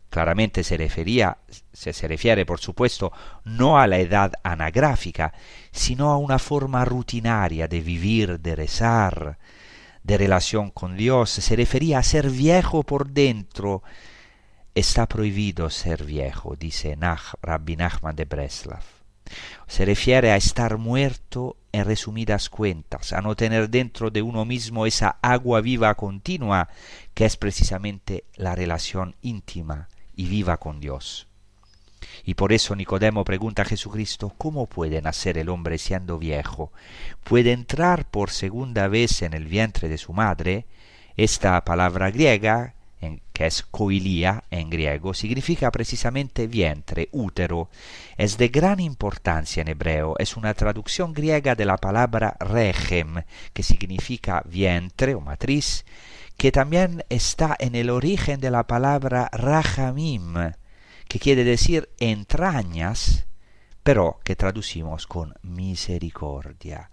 Claramente 0.10 0.64
se 0.64 0.78
refería, 0.78 1.38
se, 1.74 1.92
se 1.92 2.08
refiere 2.08 2.46
por 2.46 2.60
supuesto 2.60 3.12
no 3.44 3.78
a 3.78 3.88
la 3.88 4.00
edad 4.00 4.34
anagráfica, 4.42 5.34
sino 5.72 6.12
a 6.12 6.18
una 6.18 6.40
forma 6.40 6.86
rutinaria 6.86 7.68
de 7.68 7.82
vivir, 7.82 8.40
de 8.40 8.56
rezar, 8.56 9.38
de 10.04 10.18
relación 10.18 10.72
con 10.72 10.96
Dios. 10.96 11.30
Se 11.30 11.56
refería 11.56 12.00
a 12.00 12.04
ser 12.04 12.30
viejo 12.30 12.84
por 12.84 13.10
dentro. 13.10 13.84
Está 14.74 15.08
prohibido 15.08 15.70
ser 15.70 16.06
viejo, 16.06 16.56
dice 16.56 16.96
Nach, 16.96 17.34
Rabbi 17.42 17.76
Nachman 17.76 18.16
de 18.16 18.26
Breslav. 18.26 18.84
Se 19.68 19.84
refiere 19.84 20.32
a 20.32 20.38
estar 20.38 20.78
muerto 20.78 21.58
en 21.74 21.84
resumidas 21.84 22.50
cuentas, 22.50 23.12
a 23.12 23.22
no 23.22 23.36
tener 23.36 23.70
dentro 23.70 24.10
de 24.10 24.22
uno 24.22 24.46
mismo 24.46 24.86
esa 24.86 25.18
agua 25.22 25.60
viva 25.60 25.94
continua 25.96 26.70
que 27.14 27.26
es 27.26 27.36
precisamente 27.36 28.24
la 28.36 28.56
relación 28.56 29.18
íntima 29.22 29.90
y 30.18 30.26
viva 30.26 30.58
con 30.58 30.82
Dios. 30.82 31.28
Y 32.26 32.34
por 32.34 32.52
eso 32.52 32.76
Nicodemo 32.76 33.24
pregunta 33.24 33.62
a 33.62 33.66
Jesucristo, 33.66 34.34
¿cómo 34.38 34.66
puede 34.66 35.02
nacer 35.02 35.38
el 35.38 35.50
hombre 35.50 35.78
siendo 35.78 36.20
viejo? 36.20 36.74
¿Puede 37.24 37.54
entrar 37.54 38.06
por 38.10 38.32
segunda 38.32 38.88
vez 38.90 39.22
en 39.22 39.34
el 39.34 39.46
vientre 39.46 39.88
de 39.88 39.98
su 39.98 40.12
madre? 40.12 40.66
Esta 41.16 41.64
palabra 41.64 42.12
griega, 42.12 42.74
que 43.32 43.46
es 43.46 43.64
koilia 43.64 44.44
en 44.50 44.70
griego, 44.70 45.14
significa 45.14 45.72
precisamente 45.72 46.48
vientre, 46.48 47.10
útero. 47.12 47.70
Es 48.18 48.38
de 48.38 48.50
gran 48.50 48.80
importancia 48.80 49.62
en 49.62 49.70
hebreo, 49.70 50.16
es 50.18 50.36
una 50.36 50.54
traducción 50.54 51.14
griega 51.14 51.56
de 51.56 51.66
la 51.66 51.78
palabra 51.78 52.36
regem, 52.40 53.24
que 53.54 53.64
significa 53.64 54.44
vientre 54.46 55.16
o 55.16 55.22
matriz, 55.22 55.86
que 56.38 56.52
también 56.52 57.04
está 57.10 57.56
en 57.60 57.76
el 57.76 57.90
origen 57.90 58.40
de 58.40 58.52
la 58.52 58.68
palabra 58.68 59.30
rajamim, 59.34 60.36
que 61.08 61.20
quiere 61.20 61.44
decir 61.44 61.90
entrañas, 62.00 63.26
pero 63.82 64.20
que 64.24 64.36
traducimos 64.36 65.08
con 65.08 65.34
misericordia, 65.42 66.92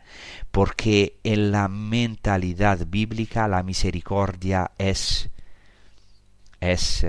porque 0.51 1.19
en 1.25 1.53
la 1.53 1.69
mentalidad 1.69 2.87
bíblica 2.87 3.47
la 3.49 3.63
misericordia 3.63 4.71
es, 4.79 5.29
es 6.61 7.07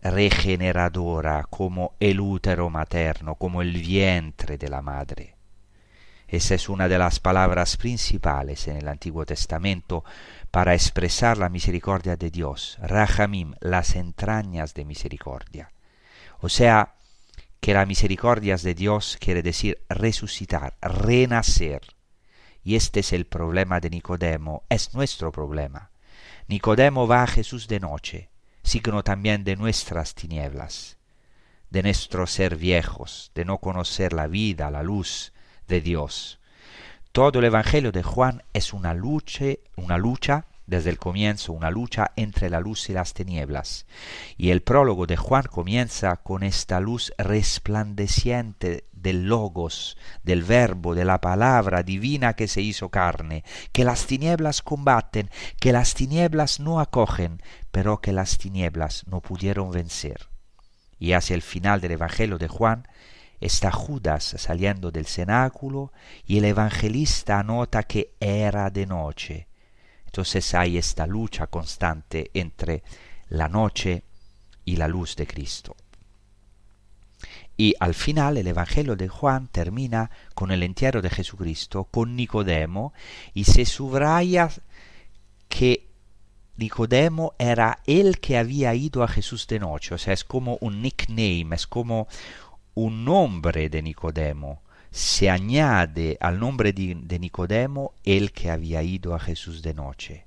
regeneradora 0.00 1.46
como 1.50 1.96
el 2.00 2.20
útero 2.20 2.70
materno, 2.70 3.34
como 3.34 3.60
el 3.60 3.72
vientre 3.72 4.56
de 4.56 4.68
la 4.68 4.80
madre. 4.80 5.34
Esa 6.30 6.54
es 6.54 6.68
una 6.68 6.88
de 6.88 6.96
las 6.96 7.18
palabras 7.18 7.76
principales 7.76 8.68
en 8.68 8.76
el 8.76 8.86
Antiguo 8.86 9.26
Testamento 9.26 10.04
para 10.50 10.74
expresar 10.74 11.38
la 11.38 11.48
misericordia 11.48 12.16
de 12.16 12.30
Dios, 12.30 12.76
Rahamim, 12.80 13.54
las 13.60 13.94
entrañas 13.94 14.74
de 14.74 14.84
misericordia. 14.84 15.72
O 16.40 16.48
sea, 16.48 16.94
que 17.60 17.74
la 17.74 17.86
misericordia 17.86 18.56
de 18.56 18.74
Dios 18.74 19.18
quiere 19.20 19.42
decir 19.42 19.84
resucitar, 19.88 20.76
renacer. 20.80 21.82
Y 22.64 22.74
este 22.74 23.00
es 23.00 23.12
el 23.12 23.26
problema 23.26 23.80
de 23.80 23.90
Nicodemo, 23.90 24.64
es 24.68 24.94
nuestro 24.94 25.30
problema. 25.30 25.90
Nicodemo 26.48 27.06
va 27.06 27.22
a 27.22 27.26
Jesús 27.26 27.68
de 27.68 27.80
noche, 27.80 28.30
signo 28.62 29.04
también 29.04 29.44
de 29.44 29.56
nuestras 29.56 30.14
tinieblas, 30.14 30.98
de 31.70 31.82
nuestro 31.82 32.26
ser 32.26 32.56
viejos, 32.56 33.30
de 33.34 33.44
no 33.44 33.58
conocer 33.58 34.12
la 34.12 34.26
vida, 34.26 34.70
la 34.70 34.82
luz 34.82 35.32
de 35.68 35.80
Dios. 35.80 36.39
Todo 37.12 37.40
el 37.40 37.46
Evangelio 37.46 37.90
de 37.90 38.04
Juan 38.04 38.44
es 38.52 38.72
una 38.72 38.94
lucha, 38.94 39.46
una 39.74 39.98
lucha 39.98 40.46
desde 40.68 40.90
el 40.90 40.98
comienzo, 40.98 41.52
una 41.52 41.68
lucha 41.68 42.12
entre 42.14 42.48
la 42.48 42.60
luz 42.60 42.88
y 42.88 42.92
las 42.92 43.14
tinieblas. 43.14 43.84
Y 44.36 44.50
el 44.50 44.62
prólogo 44.62 45.06
de 45.08 45.16
Juan 45.16 45.42
comienza 45.50 46.14
con 46.18 46.44
esta 46.44 46.78
luz 46.78 47.12
resplandeciente 47.18 48.84
del 48.92 49.24
logos, 49.24 49.96
del 50.22 50.44
verbo, 50.44 50.94
de 50.94 51.04
la 51.04 51.20
palabra 51.20 51.82
divina 51.82 52.34
que 52.34 52.46
se 52.46 52.60
hizo 52.60 52.90
carne, 52.90 53.42
que 53.72 53.84
las 53.84 54.06
tinieblas 54.06 54.62
combaten, 54.62 55.30
que 55.58 55.72
las 55.72 55.94
tinieblas 55.94 56.60
no 56.60 56.78
acogen, 56.78 57.42
pero 57.72 58.00
que 58.00 58.12
las 58.12 58.38
tinieblas 58.38 59.04
no 59.08 59.20
pudieron 59.20 59.72
vencer. 59.72 60.28
Y 61.00 61.14
hacia 61.14 61.34
el 61.34 61.42
final 61.42 61.80
del 61.80 61.90
Evangelio 61.92 62.38
de 62.38 62.46
Juan, 62.46 62.86
está 63.40 63.72
Judas 63.72 64.34
saliendo 64.38 64.90
del 64.90 65.06
cenáculo 65.06 65.92
y 66.26 66.38
el 66.38 66.44
evangelista 66.44 67.38
anota 67.38 67.82
que 67.84 68.14
era 68.20 68.70
de 68.70 68.86
noche. 68.86 69.48
Entonces 70.06 70.54
hay 70.54 70.76
esta 70.76 71.06
lucha 71.06 71.46
constante 71.46 72.30
entre 72.34 72.82
la 73.28 73.48
noche 73.48 74.02
y 74.64 74.76
la 74.76 74.88
luz 74.88 75.16
de 75.16 75.26
Cristo. 75.26 75.76
Y 77.56 77.74
al 77.78 77.94
final 77.94 78.38
el 78.38 78.46
Evangelio 78.46 78.96
de 78.96 79.08
Juan 79.08 79.48
termina 79.48 80.10
con 80.34 80.50
el 80.50 80.62
entierro 80.62 81.02
de 81.02 81.10
Jesucristo, 81.10 81.84
con 81.84 82.16
Nicodemo, 82.16 82.94
y 83.34 83.44
se 83.44 83.66
subraya 83.66 84.48
que 85.50 85.90
Nicodemo 86.56 87.34
era 87.38 87.80
el 87.86 88.18
que 88.18 88.38
había 88.38 88.74
ido 88.74 89.02
a 89.02 89.08
Jesús 89.08 89.46
de 89.46 89.58
noche, 89.58 89.94
o 89.94 89.98
sea, 89.98 90.14
es 90.14 90.24
como 90.24 90.56
un 90.60 90.80
nickname, 90.80 91.54
es 91.54 91.66
como 91.66 92.08
un 92.80 93.04
nombre 93.04 93.68
de 93.68 93.82
Nicodemo. 93.82 94.62
Se 94.90 95.28
añade 95.28 96.16
al 96.18 96.40
nombre 96.40 96.72
de, 96.72 97.18
Nicodemo 97.18 97.92
el 98.04 98.32
que 98.32 98.50
había 98.50 98.82
ido 98.82 99.14
a 99.14 99.20
Jesús 99.20 99.60
de 99.60 99.74
noche. 99.74 100.24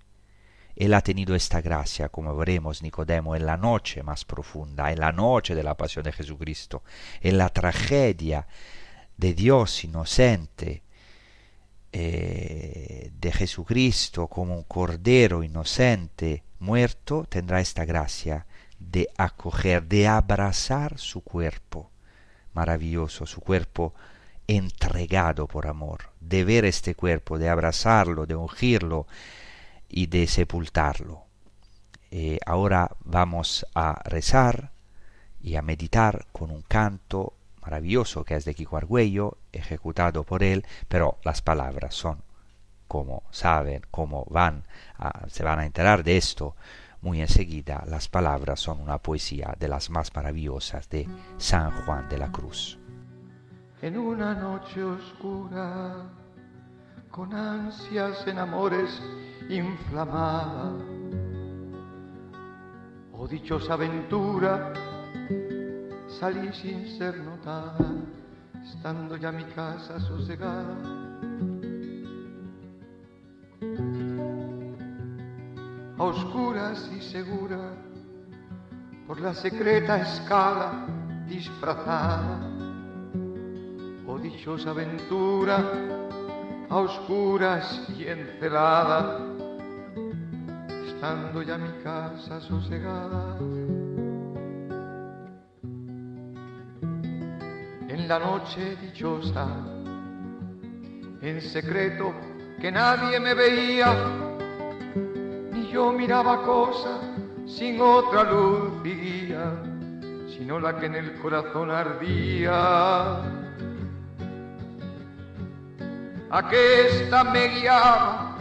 Él 0.75 0.93
ha 0.93 1.01
tenido 1.01 1.33
esta 1.33 1.61
gracia, 1.61 2.09
como 2.09 2.35
veremos, 2.35 2.83
Nicodemo, 2.83 3.35
en 3.35 3.47
la 3.47 3.57
noche 3.57 4.03
más 4.03 4.23
profunda, 4.23 4.91
en 4.91 4.99
la 4.99 5.11
noche 5.11 5.55
de 5.55 5.63
la 5.63 5.75
pasión 5.75 6.03
de 6.03 6.11
Jesucristo, 6.11 6.83
en 7.21 7.39
la 7.39 7.49
tragedia 7.49 8.47
de 9.17 9.33
Dios 9.33 9.83
inocente, 9.83 10.83
eh, 11.91 13.11
de 13.19 13.31
Jesucristo 13.31 14.27
como 14.27 14.55
un 14.55 14.63
cordero 14.63 15.43
inocente 15.43 16.43
muerto, 16.59 17.25
tendrá 17.27 17.61
esta 17.61 17.83
gracia 17.85 18.45
de 18.79 19.09
acoger, 19.17 19.83
de 19.83 20.07
abrazar 20.07 20.99
su 20.99 21.21
cuerpo 21.21 21.92
maravilloso, 22.53 23.25
su 23.25 23.41
cuerpo 23.41 23.93
entregado 24.47 25.47
por 25.47 25.67
amor, 25.67 26.09
de 26.19 26.43
ver 26.43 26.65
este 26.65 26.95
cuerpo, 26.95 27.37
de 27.37 27.49
abrazarlo, 27.49 28.25
de 28.25 28.35
ungirlo 28.35 29.07
y 29.87 30.07
de 30.07 30.27
sepultarlo. 30.27 31.23
Eh, 32.11 32.39
ahora 32.45 32.91
vamos 33.03 33.65
a 33.73 34.01
rezar 34.03 34.71
y 35.41 35.55
a 35.55 35.61
meditar 35.61 36.27
con 36.31 36.51
un 36.51 36.61
canto 36.61 37.33
maravilloso 37.61 38.23
que 38.23 38.35
es 38.35 38.45
de 38.45 38.53
Kiko 38.53 38.77
Argüello, 38.77 39.37
ejecutado 39.51 40.23
por 40.23 40.43
él, 40.43 40.65
pero 40.87 41.17
las 41.23 41.41
palabras 41.41 41.95
son, 41.95 42.21
como 42.87 43.23
saben, 43.31 43.81
como 43.89 44.25
van, 44.29 44.65
se 45.27 45.43
van 45.43 45.59
a 45.59 45.65
enterar 45.65 46.03
de 46.03 46.17
esto 46.17 46.55
muy 47.03 47.19
enseguida, 47.19 47.83
las 47.85 48.07
palabras 48.07 48.61
son 48.61 48.79
una 48.79 48.97
poesía 48.97 49.55
de 49.59 49.67
las 49.67 49.89
más 49.89 50.15
maravillosas 50.15 50.87
de 50.87 51.05
San 51.37 51.71
Juan 51.83 52.07
de 52.07 52.17
la 52.17 52.31
Cruz. 52.31 52.79
En 53.81 53.97
una 53.97 54.33
noche 54.33 54.81
oscura, 54.81 56.05
con 57.11 57.33
ansias 57.33 58.25
en 58.25 58.39
amores 58.39 59.01
inflamada, 59.49 60.71
oh 63.11 63.27
dichosa 63.27 63.73
aventura, 63.73 64.71
salí 66.07 66.53
sin 66.53 66.87
ser 66.97 67.17
notada, 67.17 67.77
estando 68.63 69.17
ya 69.17 69.33
mi 69.33 69.43
casa 69.43 69.99
sosegada. 69.99 71.12
A 75.97 76.03
oscuras 76.03 76.89
y 76.95 77.01
segura, 77.01 77.73
por 79.07 79.19
la 79.21 79.33
secreta 79.33 80.01
escala 80.01 80.85
disfrazada. 81.27 82.39
Oh 84.07 84.17
dichosa 84.17 84.71
aventura, 84.71 85.63
a 86.69 86.75
oscuras 86.77 87.87
y 87.97 88.07
encelada, 88.07 89.19
estando 90.87 91.41
ya 91.41 91.57
mi 91.57 91.71
casa 91.83 92.41
sosegada. 92.41 93.37
en 98.03 98.07
la 98.09 98.19
noche 98.19 98.75
dichosa, 98.81 99.47
en 101.21 101.41
secreto 101.41 102.13
que 102.59 102.71
nadie 102.71 103.19
me 103.19 103.33
veía, 103.33 104.22
yo 105.73 105.91
miraba 105.91 106.43
cosa 106.43 106.99
sin 107.47 107.81
otra 107.81 108.23
luz 108.31 108.73
y 108.85 108.91
guía, 108.91 109.51
sino 110.27 110.59
la 110.59 110.77
que 110.77 110.85
en 110.85 110.95
el 110.95 111.15
corazón 111.15 111.71
ardía. 111.71 113.17
Aquesta 116.29 117.23
me 117.23 117.47
guiaba, 117.47 118.37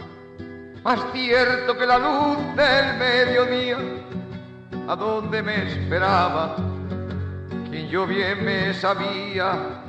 más 0.83 0.99
cierto 1.11 1.75
que 1.75 1.87
la 1.87 1.97
luz 1.97 2.37
del 2.55 2.97
mediodía, 2.99 3.77
a 4.87 4.95
donde 4.95 5.41
me 5.41 5.67
esperaba 5.71 6.55
quien 7.69 7.87
yo 7.89 8.05
bien 8.05 8.45
me 8.45 8.73
sabía 8.75 9.81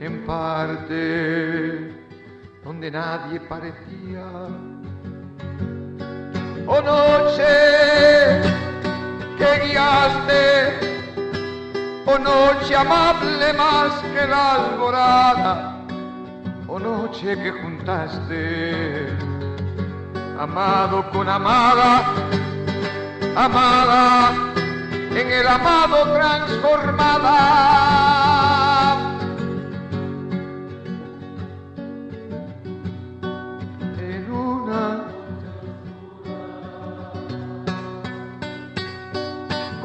en 0.00 0.24
parte 0.24 1.94
donde 2.64 2.90
nadie 2.90 3.38
parecía. 3.40 4.75
Oh 6.68 6.82
noche 6.82 8.42
que 9.38 9.58
guiaste, 9.66 10.42
oh 12.06 12.18
noche 12.18 12.74
amable 12.74 13.52
más 13.52 13.92
que 14.12 14.26
la 14.26 14.54
alborada, 14.54 15.76
oh 16.66 16.80
noche 16.80 17.40
que 17.40 17.52
juntaste, 17.52 19.16
amado 20.40 21.08
con 21.12 21.28
amada, 21.28 22.02
amada 23.36 24.32
en 25.12 25.32
el 25.32 25.46
amado 25.46 26.14
transformada. 26.14 28.55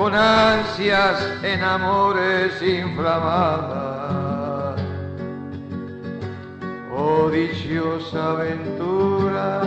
Con 0.01 0.15
ansias 0.15 1.17
en 1.43 1.63
amores 1.63 2.59
inflamadas. 2.59 3.71
Oh 6.91 7.29
dichosa 7.29 8.31
aventura, 8.31 9.61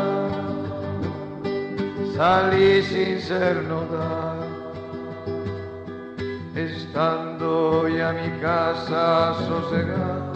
salí 2.16 2.82
sin 2.82 3.20
ser 3.20 3.62
notado 3.62 4.42
estando 6.56 7.86
ya 7.88 8.12
mi 8.12 8.30
casa 8.40 9.34
sosegada. 9.46 10.32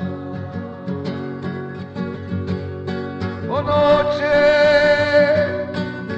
Oh 3.51 3.63
noche 3.63 4.37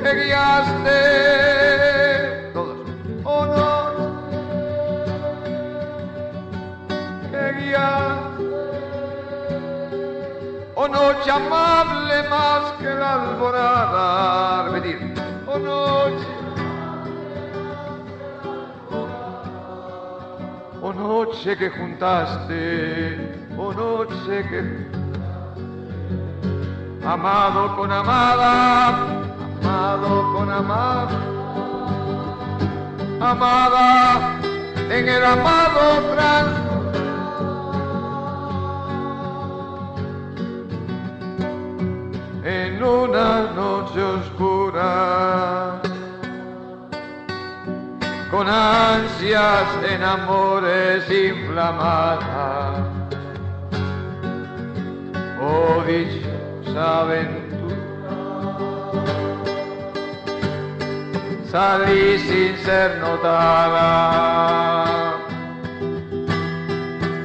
que 0.02 0.10
guiaste, 0.20 1.89
noche 11.00 11.30
amable 11.30 12.22
más 12.28 12.72
que 12.78 12.94
la 13.00 13.14
alborada, 13.14 14.68
repetir, 14.68 15.14
oh 15.46 15.58
noche 15.58 16.26
Oh 20.82 20.92
noche 20.94 21.56
que 21.56 21.68
juntaste, 21.70 23.34
oh 23.58 23.72
noche 23.72 24.36
que 24.50 24.60
amado 27.06 27.76
con 27.76 27.92
amada, 27.92 28.98
amado 29.62 30.32
con 30.32 30.50
amada, 30.50 31.18
amada 33.20 34.40
en 34.90 35.08
el 35.08 35.24
amado 35.24 36.14
trans. 36.14 36.69
Ansias 49.50 49.92
en 49.92 50.02
amores 50.02 51.10
inflamadas. 51.10 52.80
Oh 55.42 55.82
dichosa 55.86 57.00
aventura, 57.00 57.76
salí 61.50 62.18
sin 62.18 62.56
ser 62.64 62.98
notada. 62.98 64.20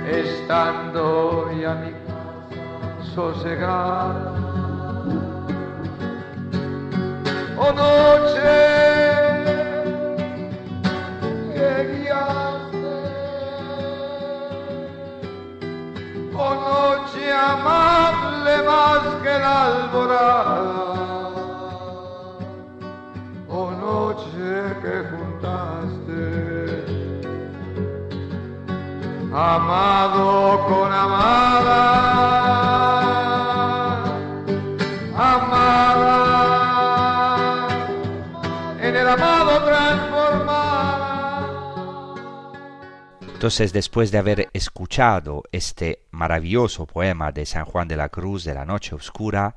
estando 0.08 1.52
y 1.58 1.64
a 1.66 1.74
mi 1.76 1.92
sosegar. 3.14 4.16
Oh 7.58 7.72
noche 7.74 8.95
oh 16.38 16.54
noche 16.70 17.32
amable 17.32 18.56
más 18.64 19.04
que 19.24 19.34
la 19.40 19.56
alborada, 19.66 20.84
oh 23.50 23.72
noche 23.72 24.48
que 24.82 24.96
juntaste. 25.10 26.26
Amado 29.38 30.66
con 30.70 30.94
amada, 30.94 32.45
Entonces, 43.46 43.74
después 43.74 44.10
de 44.10 44.18
haber 44.18 44.50
escuchado 44.54 45.44
este 45.52 46.08
maravilloso 46.10 46.88
poema 46.88 47.32
de 47.32 47.46
San 47.46 47.66
Juan 47.66 47.88
de 47.88 47.96
la 47.96 48.10
Cruz 48.10 48.44
de 48.44 48.56
la 48.56 48.66
Noche 48.66 48.96
Oscura, 48.96 49.56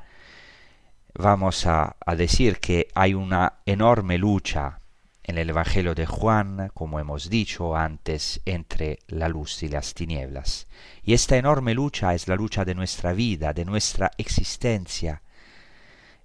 vamos 1.15 1.65
a, 1.65 1.97
a 2.05 2.15
decir 2.15 2.61
que 2.61 2.89
hay 2.95 3.15
una 3.15 3.61
enorme 3.65 4.19
lucha 4.19 4.81
en 5.23 5.39
el 5.39 5.49
Evangelio 5.49 5.95
de 5.95 6.05
Juan, 6.05 6.71
como 6.75 7.01
hemos 7.01 7.31
dicho 7.31 7.75
antes, 7.75 8.43
entre 8.45 8.99
la 9.07 9.27
luz 9.27 9.63
y 9.63 9.69
las 9.69 9.95
tinieblas. 9.95 10.67
Y 11.03 11.15
esta 11.15 11.39
enorme 11.39 11.73
lucha 11.73 12.13
es 12.13 12.29
la 12.29 12.37
lucha 12.37 12.67
de 12.67 12.75
nuestra 12.75 13.15
vida, 13.15 13.55
de 13.55 13.65
nuestra 13.65 14.11
existencia. 14.19 15.23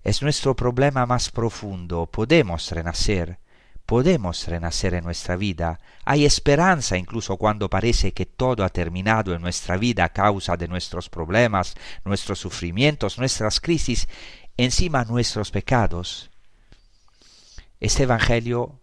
Es 0.03 0.22
nuestro 0.22 0.53
problema 0.53 1.05
más 1.05 1.32
profundo. 1.32 2.07
Podemos 2.07 2.70
renacer, 2.72 3.39
podemos 3.86 4.47
renacer 4.47 4.93
en 4.93 5.03
nuestra 5.03 5.36
vida. 5.36 5.79
Hay 6.05 6.25
esperanza 6.25 6.97
incluso 6.97 7.38
cuando 7.38 7.69
parece 7.69 8.13
que 8.13 8.25
todo 8.25 8.63
ha 8.63 8.69
terminado 8.69 9.34
en 9.34 9.41
nuestra 9.41 9.77
vida 9.77 10.05
a 10.05 10.09
causa 10.09 10.57
de 10.57 10.67
nuestros 10.67 11.09
problemas, 11.09 11.75
nuestros 12.05 12.39
sufrimientos, 12.39 13.17
nuestras 13.17 13.59
crisis, 13.59 14.07
encima 14.57 15.03
nuestros 15.05 15.51
pecados. 15.51 16.29
Este 17.79 18.03
Evangelio 18.03 18.79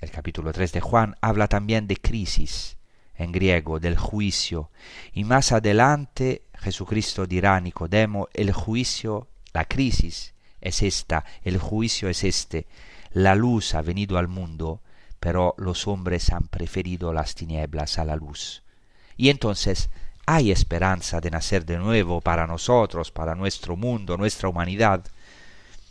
el 0.00 0.10
capítulo 0.12 0.52
3 0.52 0.72
de 0.72 0.80
Juan 0.80 1.16
habla 1.20 1.48
también 1.48 1.88
de 1.88 1.96
crisis, 1.96 2.76
en 3.16 3.32
griego, 3.32 3.80
del 3.80 3.96
juicio, 3.96 4.70
y 5.12 5.24
más 5.24 5.50
adelante 5.50 6.42
Jesucristo 6.54 7.26
dirá 7.26 7.56
a 7.56 7.60
Nicodemo, 7.60 8.28
el 8.32 8.52
juicio, 8.52 9.28
la 9.52 9.64
crisis 9.64 10.34
es 10.60 10.82
esta, 10.82 11.24
el 11.42 11.58
juicio 11.58 12.08
es 12.08 12.22
este, 12.22 12.68
la 13.12 13.34
luz 13.34 13.74
ha 13.74 13.82
venido 13.82 14.18
al 14.18 14.28
mundo, 14.28 14.80
pero 15.20 15.54
los 15.58 15.86
hombres 15.88 16.30
han 16.30 16.48
preferido 16.48 17.12
las 17.12 17.34
tinieblas 17.34 17.98
a 17.98 18.04
la 18.04 18.16
luz. 18.16 18.62
Y 19.16 19.30
entonces 19.30 19.90
hay 20.26 20.50
esperanza 20.50 21.20
de 21.20 21.30
nacer 21.30 21.64
de 21.64 21.78
nuevo 21.78 22.20
para 22.20 22.46
nosotros, 22.46 23.10
para 23.10 23.34
nuestro 23.34 23.76
mundo, 23.76 24.16
nuestra 24.16 24.48
humanidad, 24.48 25.04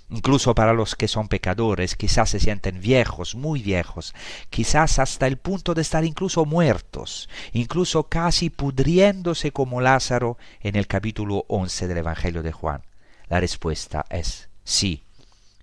Incluso 0.10 0.56
para 0.56 0.72
los 0.72 0.96
que 0.96 1.10
son 1.10 1.28
pecadores, 1.28 1.98
quizás 1.98 2.30
se 2.30 2.40
sienten 2.40 2.80
viejos, 2.80 3.36
muy 3.36 3.62
viejos, 3.62 4.16
quizás 4.50 5.00
hasta 5.00 5.28
el 5.28 5.36
punto 5.36 5.74
de 5.74 5.82
estar 5.82 6.06
incluso 6.06 6.46
muertos, 6.46 7.28
incluso 7.52 8.04
casi 8.04 8.50
pudriéndose 8.50 9.52
como 9.52 9.82
Lázaro 9.82 10.38
en 10.62 10.78
el 10.78 10.88
capítulo 10.88 11.44
11 11.50 11.90
del 11.90 11.98
Evangelio 11.98 12.42
de 12.42 12.54
Juan. 12.54 12.84
La 13.28 13.42
respuesta 13.42 14.06
es 14.10 14.48
sí, 14.64 15.04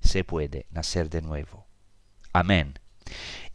se 0.05 0.23
puede 0.25 0.67
nacer 0.71 1.11
de 1.11 1.23
nuevo. 1.23 1.67
Amén. 2.33 2.79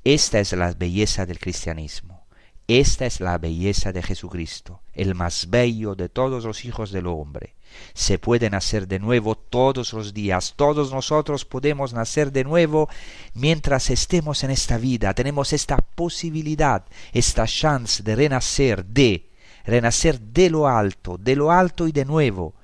Esta 0.03 0.39
es 0.39 0.53
la 0.53 0.73
belleza 0.73 1.25
del 1.25 1.39
cristianismo. 1.39 2.27
Esta 2.67 3.05
es 3.05 3.19
la 3.19 3.37
belleza 3.37 3.91
de 3.91 4.03
Jesucristo, 4.03 4.81
el 4.93 5.15
más 5.15 5.49
bello 5.49 5.95
de 5.95 6.09
todos 6.09 6.43
los 6.43 6.65
hijos 6.65 6.91
del 6.91 7.07
hombre 7.07 7.55
se 7.93 8.19
puede 8.19 8.49
nacer 8.49 8.87
de 8.87 8.99
nuevo 8.99 9.35
todos 9.35 9.93
los 9.93 10.13
días. 10.13 10.53
Todos 10.55 10.91
nosotros 10.91 11.45
podemos 11.45 11.93
nacer 11.93 12.31
de 12.31 12.43
nuevo 12.43 12.89
mientras 13.33 13.89
estemos 13.89 14.43
en 14.43 14.51
esta 14.51 14.77
vida. 14.77 15.13
Tenemos 15.13 15.53
esta 15.53 15.77
posibilidad, 15.77 16.85
esta 17.13 17.45
chance 17.45 18.03
de 18.03 18.15
renacer 18.15 18.85
de, 18.85 19.29
renacer 19.65 20.19
de 20.19 20.49
lo 20.49 20.67
alto, 20.67 21.17
de 21.17 21.35
lo 21.35 21.51
alto 21.51 21.87
y 21.87 21.91
de 21.91 22.05
nuevo. 22.05 22.55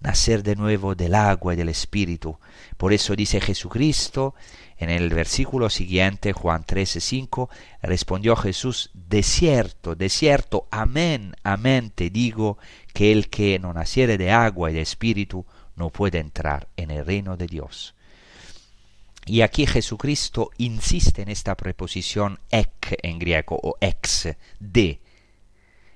Nacer 0.00 0.42
de 0.42 0.56
nuevo 0.56 0.94
del 0.94 1.14
agua 1.14 1.54
y 1.54 1.56
del 1.56 1.68
Espíritu. 1.68 2.38
Por 2.76 2.92
eso 2.92 3.14
dice 3.14 3.40
Jesucristo 3.40 4.34
en 4.80 4.88
el 4.88 5.10
versículo 5.10 5.68
siguiente, 5.68 6.32
Juan 6.32 6.64
13:5, 6.64 7.50
respondió 7.82 8.34
Jesús, 8.34 8.90
de 8.94 9.22
cierto, 9.22 9.94
de 9.94 10.08
cierto, 10.08 10.66
amén, 10.70 11.36
amén 11.42 11.92
te 11.94 12.08
digo, 12.08 12.56
que 12.94 13.12
el 13.12 13.28
que 13.28 13.58
no 13.58 13.74
naciere 13.74 14.16
de 14.16 14.30
agua 14.30 14.70
y 14.70 14.74
de 14.74 14.80
espíritu 14.80 15.44
no 15.76 15.90
puede 15.90 16.18
entrar 16.18 16.68
en 16.78 16.90
el 16.90 17.04
reino 17.04 17.36
de 17.36 17.46
Dios. 17.46 17.94
Y 19.26 19.42
aquí 19.42 19.66
Jesucristo 19.66 20.50
insiste 20.56 21.20
en 21.20 21.28
esta 21.28 21.56
preposición 21.56 22.38
ek 22.50 22.98
en 23.02 23.18
griego 23.18 23.60
o 23.62 23.76
ex, 23.82 24.28
de. 24.58 24.98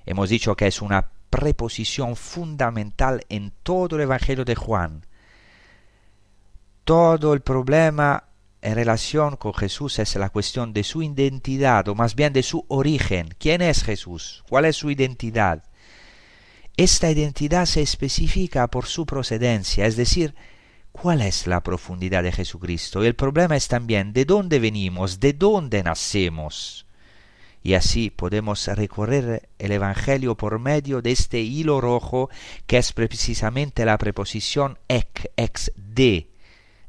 Hemos 0.05 0.29
dicho 0.29 0.55
que 0.55 0.67
es 0.67 0.79
una 0.83 1.09
preposición 1.35 2.15
fundamental 2.15 3.25
en 3.29 3.51
todo 3.63 3.95
el 3.95 4.03
Evangelio 4.03 4.45
de 4.45 4.55
Juan. 4.55 5.05
Todo 6.83 7.33
el 7.33 7.41
problema 7.41 8.25
en 8.61 8.75
relación 8.75 9.35
con 9.35 9.53
Jesús 9.53 9.99
es 9.99 10.15
la 10.15 10.29
cuestión 10.29 10.73
de 10.73 10.83
su 10.83 11.03
identidad, 11.03 11.87
o 11.87 11.95
más 11.95 12.15
bien 12.15 12.33
de 12.33 12.43
su 12.43 12.65
origen. 12.67 13.35
¿Quién 13.37 13.61
es 13.61 13.83
Jesús? 13.83 14.43
¿Cuál 14.49 14.65
es 14.65 14.75
su 14.75 14.89
identidad? 14.89 15.63
Esta 16.77 17.09
identidad 17.11 17.65
se 17.65 17.81
especifica 17.81 18.67
por 18.67 18.85
su 18.85 19.05
procedencia, 19.05 19.85
es 19.85 19.95
decir, 19.95 20.35
cuál 20.91 21.21
es 21.21 21.47
la 21.47 21.61
profundidad 21.61 22.23
de 22.23 22.31
Jesucristo. 22.31 23.03
Y 23.03 23.07
el 23.07 23.15
problema 23.15 23.55
es 23.55 23.67
también 23.67 24.13
de 24.13 24.25
dónde 24.25 24.59
venimos, 24.59 25.19
de 25.19 25.33
dónde 25.33 25.83
nacemos. 25.83 26.84
Y 27.65 27.73
así 27.73 28.11
podemos 28.11 28.67
recorrer 28.67 29.49
el 29.57 29.71
Evangelio 29.71 30.35
por 30.35 30.59
medio 30.59 31.01
de 31.01 31.11
este 31.11 31.39
hilo 31.39 31.81
rojo 31.81 32.29
que 32.67 32.77
es 32.77 32.93
precisamente 32.93 33.85
la 33.85 33.97
preposición 33.97 34.77
ek, 34.87 35.31
ex, 35.35 35.71
de, 35.75 36.29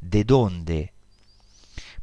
de 0.02 0.24
dónde, 0.24 0.92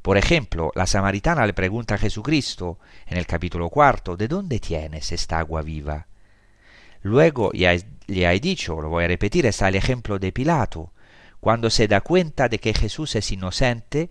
por 0.01 0.17
ejemplo, 0.17 0.71
la 0.73 0.87
samaritana 0.87 1.45
le 1.45 1.53
pregunta 1.53 1.93
a 1.93 1.97
Jesucristo 1.99 2.79
en 3.05 3.19
el 3.19 3.27
capítulo 3.27 3.69
cuarto, 3.69 4.17
¿de 4.17 4.27
dónde 4.27 4.59
tienes 4.59 5.11
esta 5.11 5.37
agua 5.37 5.61
viva? 5.61 6.07
Luego, 7.03 7.51
ya 7.53 7.77
le 8.07 8.25
he 8.25 8.39
dicho, 8.39 8.81
lo 8.81 8.89
voy 8.89 9.03
a 9.03 9.07
repetir, 9.07 9.45
está 9.45 9.67
el 9.67 9.75
ejemplo 9.75 10.17
de 10.17 10.31
Pilato, 10.31 10.93
cuando 11.39 11.69
se 11.69 11.87
da 11.87 12.01
cuenta 12.01 12.49
de 12.49 12.57
que 12.57 12.73
Jesús 12.73 13.15
es 13.15 13.31
inocente 13.31 14.09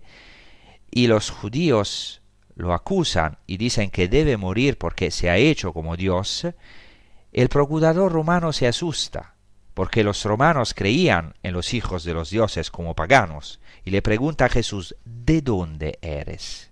y 0.89 1.07
los 1.07 1.31
judíos 1.31 2.22
lo 2.55 2.73
acusan 2.73 3.37
y 3.47 3.57
dicen 3.57 3.89
que 3.89 4.07
debe 4.07 4.37
morir 4.37 4.77
porque 4.77 5.11
se 5.11 5.29
ha 5.29 5.37
hecho 5.37 5.73
como 5.73 5.95
Dios, 5.95 6.47
el 7.31 7.49
procurador 7.49 8.11
romano 8.11 8.53
se 8.53 8.67
asusta, 8.67 9.35
porque 9.73 10.03
los 10.03 10.23
romanos 10.23 10.73
creían 10.73 11.33
en 11.41 11.53
los 11.53 11.73
hijos 11.73 12.03
de 12.03 12.13
los 12.13 12.29
dioses 12.29 12.69
como 12.69 12.95
paganos, 12.95 13.59
y 13.83 13.91
le 13.91 14.01
pregunta 14.01 14.45
a 14.45 14.49
Jesús, 14.49 14.95
¿de 15.03 15.41
dónde 15.41 15.97
eres? 16.01 16.69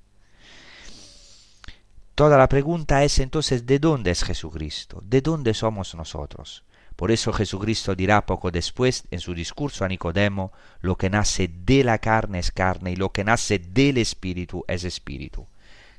Toda 2.14 2.38
la 2.38 2.48
pregunta 2.48 3.04
es 3.04 3.18
entonces, 3.20 3.66
¿de 3.66 3.80
dónde 3.80 4.12
es 4.12 4.24
Jesucristo? 4.24 5.02
¿De 5.04 5.22
dónde 5.22 5.54
somos 5.56 5.96
nosotros? 5.96 6.64
Por 6.96 7.10
eso 7.10 7.34
Jesucristo 7.34 7.96
dirá 7.96 8.28
poco 8.28 8.52
después 8.52 9.06
en 9.10 9.20
su 9.20 9.34
discurso 9.34 9.84
a 9.84 9.88
Nicodemo, 9.88 10.52
lo 10.82 10.98
que 10.98 11.10
nace 11.10 11.48
de 11.48 11.84
la 11.84 11.98
carne 11.98 12.38
es 12.38 12.52
carne 12.52 12.92
y 12.92 12.96
lo 12.96 13.12
que 13.12 13.24
nace 13.24 13.58
del 13.58 13.98
espíritu 13.98 14.64
es 14.68 14.84
espíritu. 14.84 15.48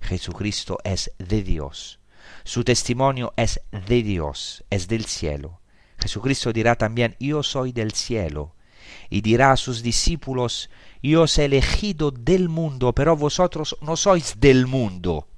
Jesucristo 0.02 0.78
es 0.84 1.12
de 1.18 1.42
Dios. 1.42 2.00
Su 2.44 2.64
testimonio 2.64 3.32
es 3.36 3.60
de 3.70 4.02
Dios, 4.02 4.64
es 4.70 4.88
del 4.88 5.06
cielo. 5.06 5.60
Jesucristo 5.98 6.52
dirá 6.52 6.74
también, 6.76 7.16
yo 7.20 7.42
soy 7.42 7.72
del 7.72 7.92
cielo. 7.92 8.54
Y 9.08 9.20
dirá 9.20 9.52
a 9.52 9.56
sus 9.56 9.82
discípulos, 9.82 10.68
yo 11.02 11.22
os 11.22 11.38
he 11.38 11.44
elegido 11.44 12.10
del 12.10 12.48
mundo, 12.48 12.92
pero 12.92 13.16
vosotros 13.16 13.76
no 13.80 13.96
sois 13.96 14.38
del 14.38 14.66
mundo. 14.66 15.28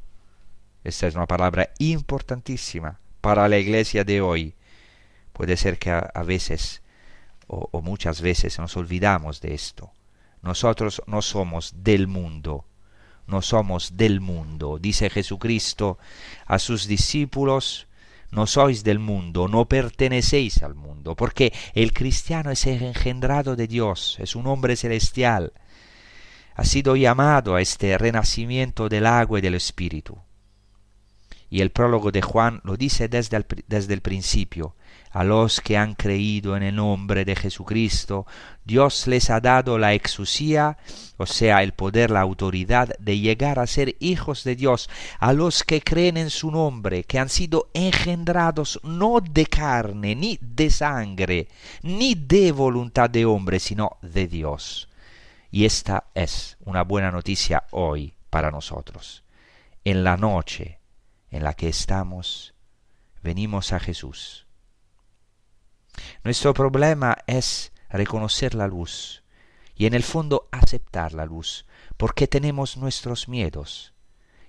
Esta 0.82 1.06
es 1.06 1.14
una 1.14 1.26
palabra 1.26 1.70
importantísima 1.78 3.00
para 3.20 3.48
la 3.48 3.58
iglesia 3.58 4.04
de 4.04 4.20
hoy. 4.20 4.54
Puede 5.32 5.56
ser 5.56 5.78
que 5.78 5.90
a, 5.90 6.22
veces 6.22 6.82
o, 7.46 7.68
o 7.70 7.82
muchas 7.82 8.20
veces 8.20 8.58
nos 8.58 8.76
olvidamos 8.76 9.40
de 9.40 9.54
esto. 9.54 9.92
Nosotros 10.42 11.02
no 11.06 11.22
somos 11.22 11.72
del 11.82 12.06
mundo, 12.06 12.66
no 13.26 13.42
somos 13.42 13.96
del 13.96 14.20
mundo. 14.20 14.78
Dice 14.78 15.10
Jesucristo 15.10 15.98
a 16.46 16.58
sus 16.58 16.86
discípulos, 16.86 17.86
no 18.30 18.46
sois 18.46 18.82
del 18.82 18.98
mundo, 18.98 19.48
no 19.48 19.66
pertenecéis 19.66 20.62
al 20.62 20.74
mundo, 20.74 21.14
porque 21.14 21.52
el 21.74 21.92
cristiano 21.92 22.50
es 22.50 22.66
engendrado 22.66 23.54
de 23.56 23.68
Dios, 23.68 24.16
es 24.18 24.34
un 24.34 24.46
hombre 24.46 24.76
celestial, 24.76 25.52
ha 26.54 26.64
sido 26.64 26.96
llamado 26.96 27.54
a 27.54 27.60
este 27.60 27.96
renacimiento 27.96 28.88
del 28.88 29.06
agua 29.06 29.38
y 29.38 29.42
del 29.42 29.54
espíritu. 29.54 30.18
Y 31.48 31.60
el 31.60 31.70
prólogo 31.70 32.10
de 32.10 32.22
Juan 32.22 32.60
lo 32.64 32.76
dice 32.76 33.08
desde 33.08 33.36
el, 33.36 33.46
desde 33.68 33.94
el 33.94 34.00
principio, 34.00 34.74
a 35.14 35.22
los 35.22 35.60
que 35.60 35.76
han 35.76 35.94
creído 35.94 36.56
en 36.56 36.64
el 36.64 36.74
nombre 36.74 37.24
de 37.24 37.36
Jesucristo, 37.36 38.26
Dios 38.64 39.06
les 39.06 39.30
ha 39.30 39.40
dado 39.40 39.78
la 39.78 39.94
exusía, 39.94 40.76
o 41.18 41.24
sea, 41.24 41.62
el 41.62 41.72
poder, 41.72 42.10
la 42.10 42.20
autoridad 42.20 42.88
de 42.98 43.20
llegar 43.20 43.60
a 43.60 43.68
ser 43.68 43.94
hijos 44.00 44.42
de 44.42 44.56
Dios, 44.56 44.90
a 45.20 45.32
los 45.32 45.62
que 45.62 45.82
creen 45.82 46.16
en 46.16 46.30
su 46.30 46.50
nombre, 46.50 47.04
que 47.04 47.20
han 47.20 47.28
sido 47.28 47.70
engendrados 47.74 48.80
no 48.82 49.20
de 49.20 49.46
carne, 49.46 50.16
ni 50.16 50.36
de 50.40 50.68
sangre, 50.68 51.46
ni 51.82 52.16
de 52.16 52.50
voluntad 52.50 53.08
de 53.08 53.24
hombre, 53.24 53.60
sino 53.60 53.98
de 54.02 54.26
Dios. 54.26 54.88
Y 55.52 55.64
esta 55.64 56.06
es 56.14 56.56
una 56.64 56.82
buena 56.82 57.12
noticia 57.12 57.62
hoy 57.70 58.14
para 58.30 58.50
nosotros. 58.50 59.22
En 59.84 60.02
la 60.02 60.16
noche 60.16 60.80
en 61.30 61.44
la 61.44 61.54
que 61.54 61.68
estamos, 61.68 62.52
venimos 63.22 63.72
a 63.72 63.78
Jesús 63.78 64.43
nuestro 66.22 66.54
problema 66.54 67.18
es 67.26 67.72
reconocer 67.90 68.54
la 68.54 68.66
luz 68.66 69.22
y 69.76 69.86
en 69.86 69.94
el 69.94 70.02
fondo 70.02 70.48
aceptar 70.52 71.12
la 71.12 71.26
luz, 71.26 71.66
porque 71.96 72.26
tenemos 72.26 72.76
nuestros 72.76 73.28
miedos. 73.28 73.92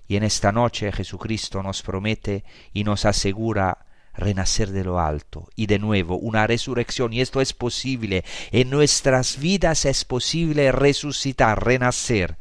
Y 0.08 0.16
en 0.16 0.22
esta 0.22 0.52
noche 0.52 0.92
Jesucristo 0.92 1.62
nos 1.62 1.82
promete 1.82 2.44
y 2.72 2.84
nos 2.84 3.04
asegura 3.04 3.86
renacer 4.14 4.70
de 4.70 4.84
lo 4.84 5.00
alto 5.00 5.48
y 5.56 5.66
de 5.66 5.78
nuevo 5.78 6.16
una 6.16 6.46
resurrección. 6.46 7.12
Y 7.12 7.20
esto 7.20 7.40
es 7.40 7.52
posible. 7.52 8.24
En 8.52 8.70
nuestras 8.70 9.38
vidas 9.38 9.84
es 9.84 10.04
posible 10.04 10.70
resucitar 10.70 11.64
renacer. 11.64 12.38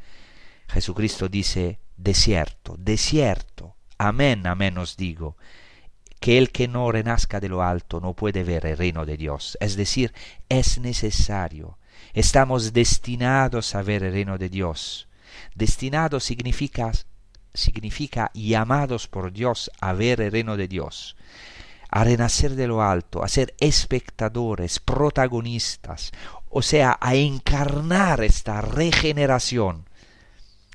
Jesucristo 0.68 1.28
dice 1.28 1.80
desierto 1.98 2.76
desierto 2.78 3.76
amén 3.98 4.48
amén 4.48 4.78
os 4.78 4.98
digo 4.98 5.38
que 6.26 6.40
el 6.40 6.52
que 6.52 6.68
no 6.68 6.92
renazca 6.92 7.40
de 7.40 7.50
lo 7.50 7.62
alto 7.62 8.02
no 8.02 8.16
puede 8.16 8.44
ver 8.44 8.66
el 8.66 8.78
reino 8.78 9.06
de 9.06 9.16
Dios. 9.16 9.60
Es 9.62 9.76
decir, 9.76 10.12
es 10.50 10.80
necesario. 10.80 11.78
Estamos 12.14 12.74
destinados 12.74 13.76
a 13.76 13.84
ver 13.84 14.02
el 14.04 14.14
reino 14.14 14.40
de 14.40 14.50
Dios. 14.50 15.08
Destinado 15.54 16.20
significa, 16.20 16.92
significa 17.54 18.32
llamados 18.34 19.08
por 19.08 19.32
Dios 19.32 19.70
a 19.80 19.94
ver 19.94 20.20
el 20.20 20.32
reino 20.32 20.58
de 20.58 20.68
Dios, 20.68 21.16
a 21.92 22.04
renacer 22.04 22.56
de 22.56 22.66
lo 22.66 22.82
alto, 22.82 23.24
a 23.24 23.28
ser 23.28 23.54
espectadores, 23.60 24.80
protagonistas, 24.80 26.12
o 26.50 26.64
sea, 26.64 26.98
a 27.02 27.14
encarnar 27.14 28.24
esta 28.24 28.62
regeneración. 28.62 29.88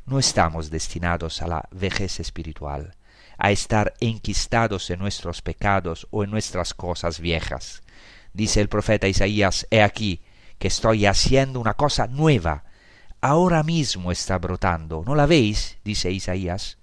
No 0.07 0.21
estamos 0.21 0.71
destinados 0.71 1.43
a 1.43 1.49
la 1.49 1.69
vejez 1.73 2.21
espiritual 2.21 2.95
a 3.41 3.51
estar 3.51 3.95
enquistados 4.01 4.91
en 4.91 5.01
nuestros 5.01 5.41
pecados 5.41 6.07
o 6.11 6.23
en 6.23 6.31
nuestras 6.31 6.75
cosas 6.75 7.21
viejas. 7.21 7.83
Dice 8.35 8.61
el 8.61 8.69
profeta 8.69 9.09
Isaías, 9.09 9.67
he 9.71 9.83
aquí 9.83 10.21
que 10.59 10.69
estoy 10.69 11.07
haciendo 11.07 11.59
una 11.59 11.75
cosa 11.75 12.07
nueva. 12.07 12.65
Ahora 13.23 13.63
mismo 13.63 14.13
está 14.13 14.39
brotando. 14.39 15.03
¿No 15.07 15.15
la 15.15 15.25
veis? 15.25 15.79
dice 15.85 16.11
Isaías. 16.11 16.77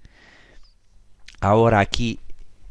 Ahora 1.40 1.80
aquí 1.80 2.20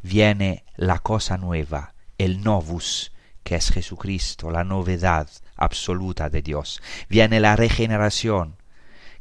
viene 0.03 0.65
la 0.75 0.99
cosa 0.99 1.37
nueva, 1.37 1.95
el 2.19 2.43
novus, 2.43 3.13
que 3.45 3.55
es 3.55 3.71
Jesucristo, 3.71 4.51
la 4.51 4.65
novedad 4.65 5.29
absoluta 5.55 6.29
de 6.29 6.43
Dios. 6.43 6.83
Viene 7.09 7.39
la 7.39 7.55
regeneración, 7.55 8.57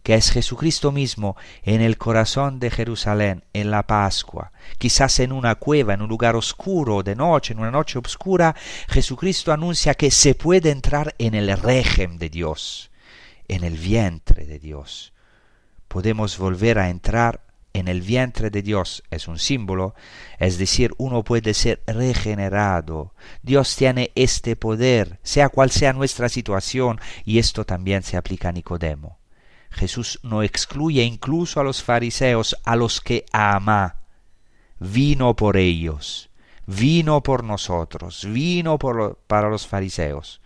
que 0.05 0.13
es 0.13 0.29
Jesucristo 0.29 0.91
mismo 0.91 1.35
en 1.63 1.81
el 1.81 1.97
corazón 1.97 2.59
de 2.59 2.69
Jerusalén 2.69 3.43
en 3.53 3.71
la 3.71 3.87
Pascua. 3.87 4.51
Quizás 4.77 5.19
en 5.19 5.31
una 5.31 5.55
cueva, 5.55 5.95
en 5.95 6.03
un 6.03 6.09
lugar 6.09 6.35
oscuro, 6.35 7.01
de 7.01 7.15
noche, 7.15 7.53
en 7.53 7.59
una 7.59 7.71
noche 7.71 7.97
oscura, 7.97 8.55
Jesucristo 8.87 9.51
anuncia 9.51 9.95
que 9.95 10.11
se 10.11 10.35
puede 10.35 10.69
entrar 10.69 11.15
en 11.17 11.33
el 11.33 11.57
régimen 11.57 12.19
de 12.19 12.29
Dios, 12.29 12.91
en 13.47 13.63
el 13.63 13.79
vientre 13.79 14.45
de 14.45 14.59
Dios. 14.59 15.11
Podemos 15.87 16.37
volver 16.37 16.77
a 16.77 16.91
entrar 16.91 17.41
en 17.73 17.87
el 17.87 18.03
vientre 18.03 18.51
de 18.51 18.61
Dios 18.61 19.03
es 19.09 19.27
un 19.27 19.39
símbolo, 19.39 19.95
es 20.37 20.59
decir, 20.59 20.93
uno 20.99 21.23
puede 21.23 21.55
ser 21.55 21.81
regenerado. 21.87 23.15
Dios 23.41 23.75
tiene 23.75 24.11
este 24.13 24.55
poder, 24.55 25.19
sea 25.23 25.49
cual 25.49 25.71
sea 25.71 25.93
nuestra 25.93 26.29
situación, 26.29 27.01
y 27.23 27.39
esto 27.39 27.65
también 27.65 28.03
se 28.03 28.17
aplica 28.17 28.49
a 28.49 28.51
Nicodemo. 28.51 29.17
Jesús 29.75 30.19
no 30.23 30.41
excluye 30.41 31.03
incluso 31.03 31.59
a 31.59 31.63
los 31.63 31.83
fariseos, 31.83 32.57
a 32.63 32.75
los 32.75 33.01
que 33.01 33.25
ama. 33.31 33.97
Vino 34.79 35.35
por 35.35 35.57
ellos, 35.57 36.29
vino 36.65 37.21
por 37.21 37.43
nosotros, 37.43 38.25
vino 38.25 38.77
para 38.77 39.49
los 39.49 39.67
fariseos, 39.67 40.41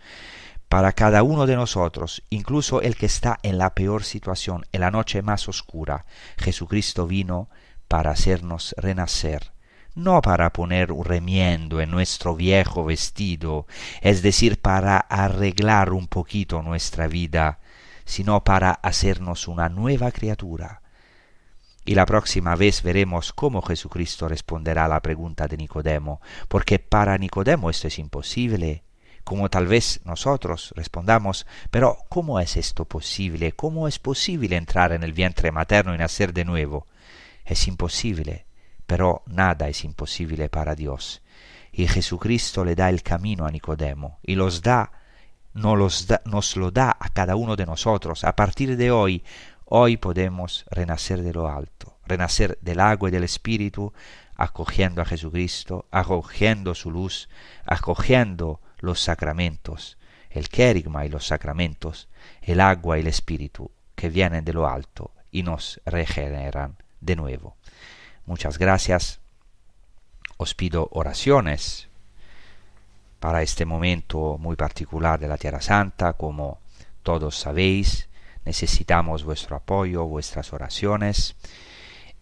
para 0.68 0.92
cada 0.92 1.22
uno 1.22 1.46
de 1.46 1.56
nosotros, 1.56 2.22
incluso 2.30 2.82
el 2.82 2.96
que 2.96 3.06
está 3.06 3.38
en 3.42 3.58
la 3.58 3.74
peor 3.74 4.04
situación, 4.04 4.66
en 4.72 4.80
la 4.80 4.90
noche 4.90 5.22
más 5.22 5.48
oscura. 5.48 6.06
Jesucristo 6.36 7.06
vino 7.06 7.48
para 7.88 8.10
hacernos 8.10 8.74
renacer 8.78 9.52
no 9.94 10.22
para 10.22 10.52
poner 10.52 10.92
un 10.92 11.04
remiendo 11.04 11.80
en 11.80 11.90
nuestro 11.90 12.34
viejo 12.36 12.84
vestido, 12.84 13.66
es 14.00 14.22
decir, 14.22 14.60
para 14.60 14.98
arreglar 14.98 15.92
un 15.92 16.06
poquito 16.06 16.62
nuestra 16.62 17.08
vida, 17.08 17.59
sino 18.10 18.42
para 18.42 18.72
hacernos 18.72 19.46
una 19.46 19.68
nueva 19.68 20.10
criatura. 20.10 20.82
Y 21.84 21.94
la 21.94 22.04
próxima 22.06 22.56
vez 22.56 22.82
veremos 22.82 23.32
cómo 23.32 23.62
Jesucristo 23.62 24.26
responderá 24.26 24.86
a 24.86 24.88
la 24.88 25.00
pregunta 25.00 25.46
de 25.46 25.56
Nicodemo, 25.56 26.20
porque 26.48 26.80
para 26.80 27.16
Nicodemo 27.18 27.70
esto 27.70 27.86
es 27.86 28.00
imposible, 28.00 28.82
como 29.22 29.48
tal 29.48 29.68
vez 29.68 30.00
nosotros 30.04 30.74
respondamos, 30.74 31.46
pero 31.70 31.98
¿cómo 32.08 32.40
es 32.40 32.56
esto 32.56 32.84
posible? 32.84 33.52
¿Cómo 33.52 33.86
es 33.86 34.00
posible 34.00 34.56
entrar 34.56 34.90
en 34.90 35.04
el 35.04 35.12
vientre 35.12 35.52
materno 35.52 35.94
y 35.94 35.98
nacer 35.98 36.32
de 36.32 36.44
nuevo? 36.44 36.88
Es 37.44 37.68
imposible, 37.68 38.44
pero 38.88 39.22
nada 39.26 39.68
es 39.68 39.84
imposible 39.84 40.48
para 40.48 40.74
Dios. 40.74 41.22
Y 41.70 41.86
Jesucristo 41.86 42.64
le 42.64 42.74
da 42.74 42.88
el 42.88 43.04
camino 43.04 43.46
a 43.46 43.52
Nicodemo 43.52 44.18
y 44.24 44.34
los 44.34 44.62
da 44.62 44.99
nos, 45.54 46.56
lo 46.56 46.70
da 46.70 46.96
a 46.98 47.08
cada 47.08 47.36
uno 47.36 47.56
de 47.56 47.66
nosotros. 47.66 48.24
A 48.24 48.36
partir 48.36 48.76
de 48.76 48.90
hoy, 48.90 49.24
hoy 49.64 49.96
podemos 49.96 50.64
renacer 50.70 51.22
de 51.22 51.32
lo 51.32 51.48
alto, 51.48 51.98
renacer 52.06 52.58
del 52.60 52.80
agua 52.80 53.08
y 53.08 53.12
del 53.12 53.24
Espíritu, 53.24 53.92
acogiendo 54.36 55.02
a 55.02 55.04
Jesucristo, 55.04 55.86
acogiendo 55.90 56.74
su 56.74 56.90
luz, 56.90 57.28
acogiendo 57.66 58.60
los 58.78 59.00
sacramentos, 59.00 59.98
el 60.30 60.48
querigma 60.48 61.04
y 61.04 61.08
los 61.08 61.26
sacramentos, 61.26 62.08
el 62.42 62.60
agua 62.60 62.96
y 62.96 63.02
el 63.02 63.08
Espíritu 63.08 63.70
que 63.94 64.08
vienen 64.08 64.44
de 64.44 64.54
lo 64.54 64.66
alto 64.66 65.12
y 65.30 65.42
nos 65.42 65.80
regeneran 65.84 66.78
de 67.00 67.16
nuevo. 67.16 67.56
Muchas 68.24 68.58
gracias. 68.58 69.20
Os 70.38 70.54
pido 70.54 70.88
oraciones 70.92 71.89
para 73.20 73.42
este 73.42 73.66
momento 73.66 74.38
muy 74.38 74.56
particular 74.56 75.20
de 75.20 75.28
la 75.28 75.36
Tierra 75.36 75.60
Santa, 75.60 76.14
como 76.14 76.58
todos 77.02 77.38
sabéis, 77.38 78.08
necesitamos 78.44 79.24
vuestro 79.24 79.56
apoyo, 79.56 80.06
vuestras 80.06 80.52
oraciones 80.52 81.36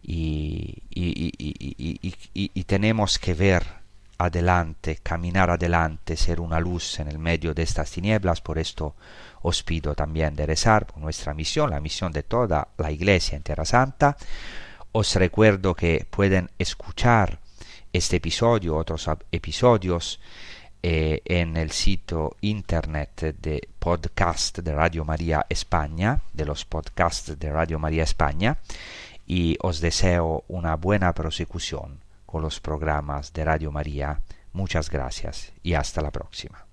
y, 0.02 0.82
y, 0.90 2.64
tenemos 2.64 3.18
que 3.18 3.34
ver 3.34 3.64
adelante, 4.18 4.98
caminar 5.02 5.50
adelante, 5.50 6.16
ser 6.16 6.40
una 6.40 6.58
luz 6.58 6.98
en 6.98 7.08
el 7.08 7.18
medio 7.18 7.54
de 7.54 7.62
estas 7.62 7.90
tinieblas. 7.90 8.40
Por 8.40 8.58
esto 8.58 8.94
os 9.42 9.62
pido 9.62 9.94
también 9.94 10.34
de 10.34 10.46
rezar 10.46 10.86
por 10.86 10.98
nuestra 10.98 11.34
misión, 11.34 11.70
la 11.70 11.80
misión 11.80 12.12
de 12.12 12.24
toda 12.24 12.68
la 12.76 12.90
Iglesia 12.90 13.36
en 13.36 13.42
Tierra 13.42 13.64
Santa. 13.64 14.16
Os 14.92 15.14
recuerdo 15.14 15.74
que 15.74 16.06
pueden 16.10 16.50
escuchar 16.58 17.38
este 17.92 18.16
episodio, 18.16 18.76
otros 18.76 19.08
episodios, 19.30 20.20
eh, 20.82 21.22
en 21.24 21.56
el 21.56 21.72
sitio 21.72 22.36
internet 22.40 23.36
de 23.40 23.68
podcast 23.78 24.58
de 24.58 24.72
Radio 24.72 25.04
María 25.04 25.44
España, 25.48 26.22
de 26.32 26.44
los 26.44 26.64
podcasts 26.64 27.38
de 27.38 27.52
Radio 27.52 27.78
María 27.78 28.04
España, 28.04 28.58
y 29.26 29.56
os 29.60 29.80
deseo 29.80 30.44
una 30.48 30.76
buena 30.76 31.12
prosecución 31.14 32.00
con 32.26 32.42
los 32.42 32.60
programas 32.60 33.32
de 33.32 33.44
Radio 33.44 33.72
María. 33.72 34.20
Muchas 34.52 34.90
gracias 34.90 35.52
y 35.62 35.74
hasta 35.74 36.00
la 36.00 36.10
próxima. 36.10 36.64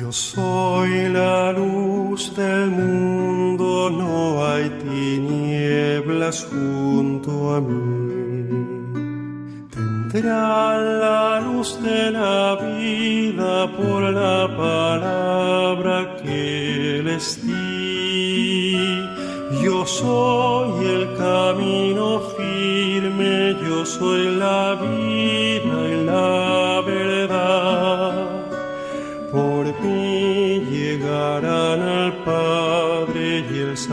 Yo 0.00 0.10
soy 0.10 1.10
la 1.10 1.52
luz 1.52 2.34
del 2.34 2.70
mundo, 2.70 3.90
no 3.90 4.46
hay 4.46 4.70
tinieblas 4.82 6.48
junto 6.50 7.54
a 7.54 7.60
mí. 7.60 8.48
Tendrán 9.70 11.00
la 11.00 11.40
luz 11.40 11.78
de 11.82 12.12
la 12.12 12.56
vida 12.56 13.70
por 13.76 14.02
la 14.04 14.48
palabra 14.56 16.16
que 16.22 17.02
les 17.04 17.46
di. 17.46 19.04
Yo 19.62 19.84
soy 19.84 20.86
el 20.96 21.14
camino 21.18 22.20
firme, 22.38 23.54
yo 23.68 23.84
soy 23.84 24.34
la 24.36 24.76
vida 24.76 25.76
y 25.92 26.04
la 26.06 26.82
verdad. 26.86 28.19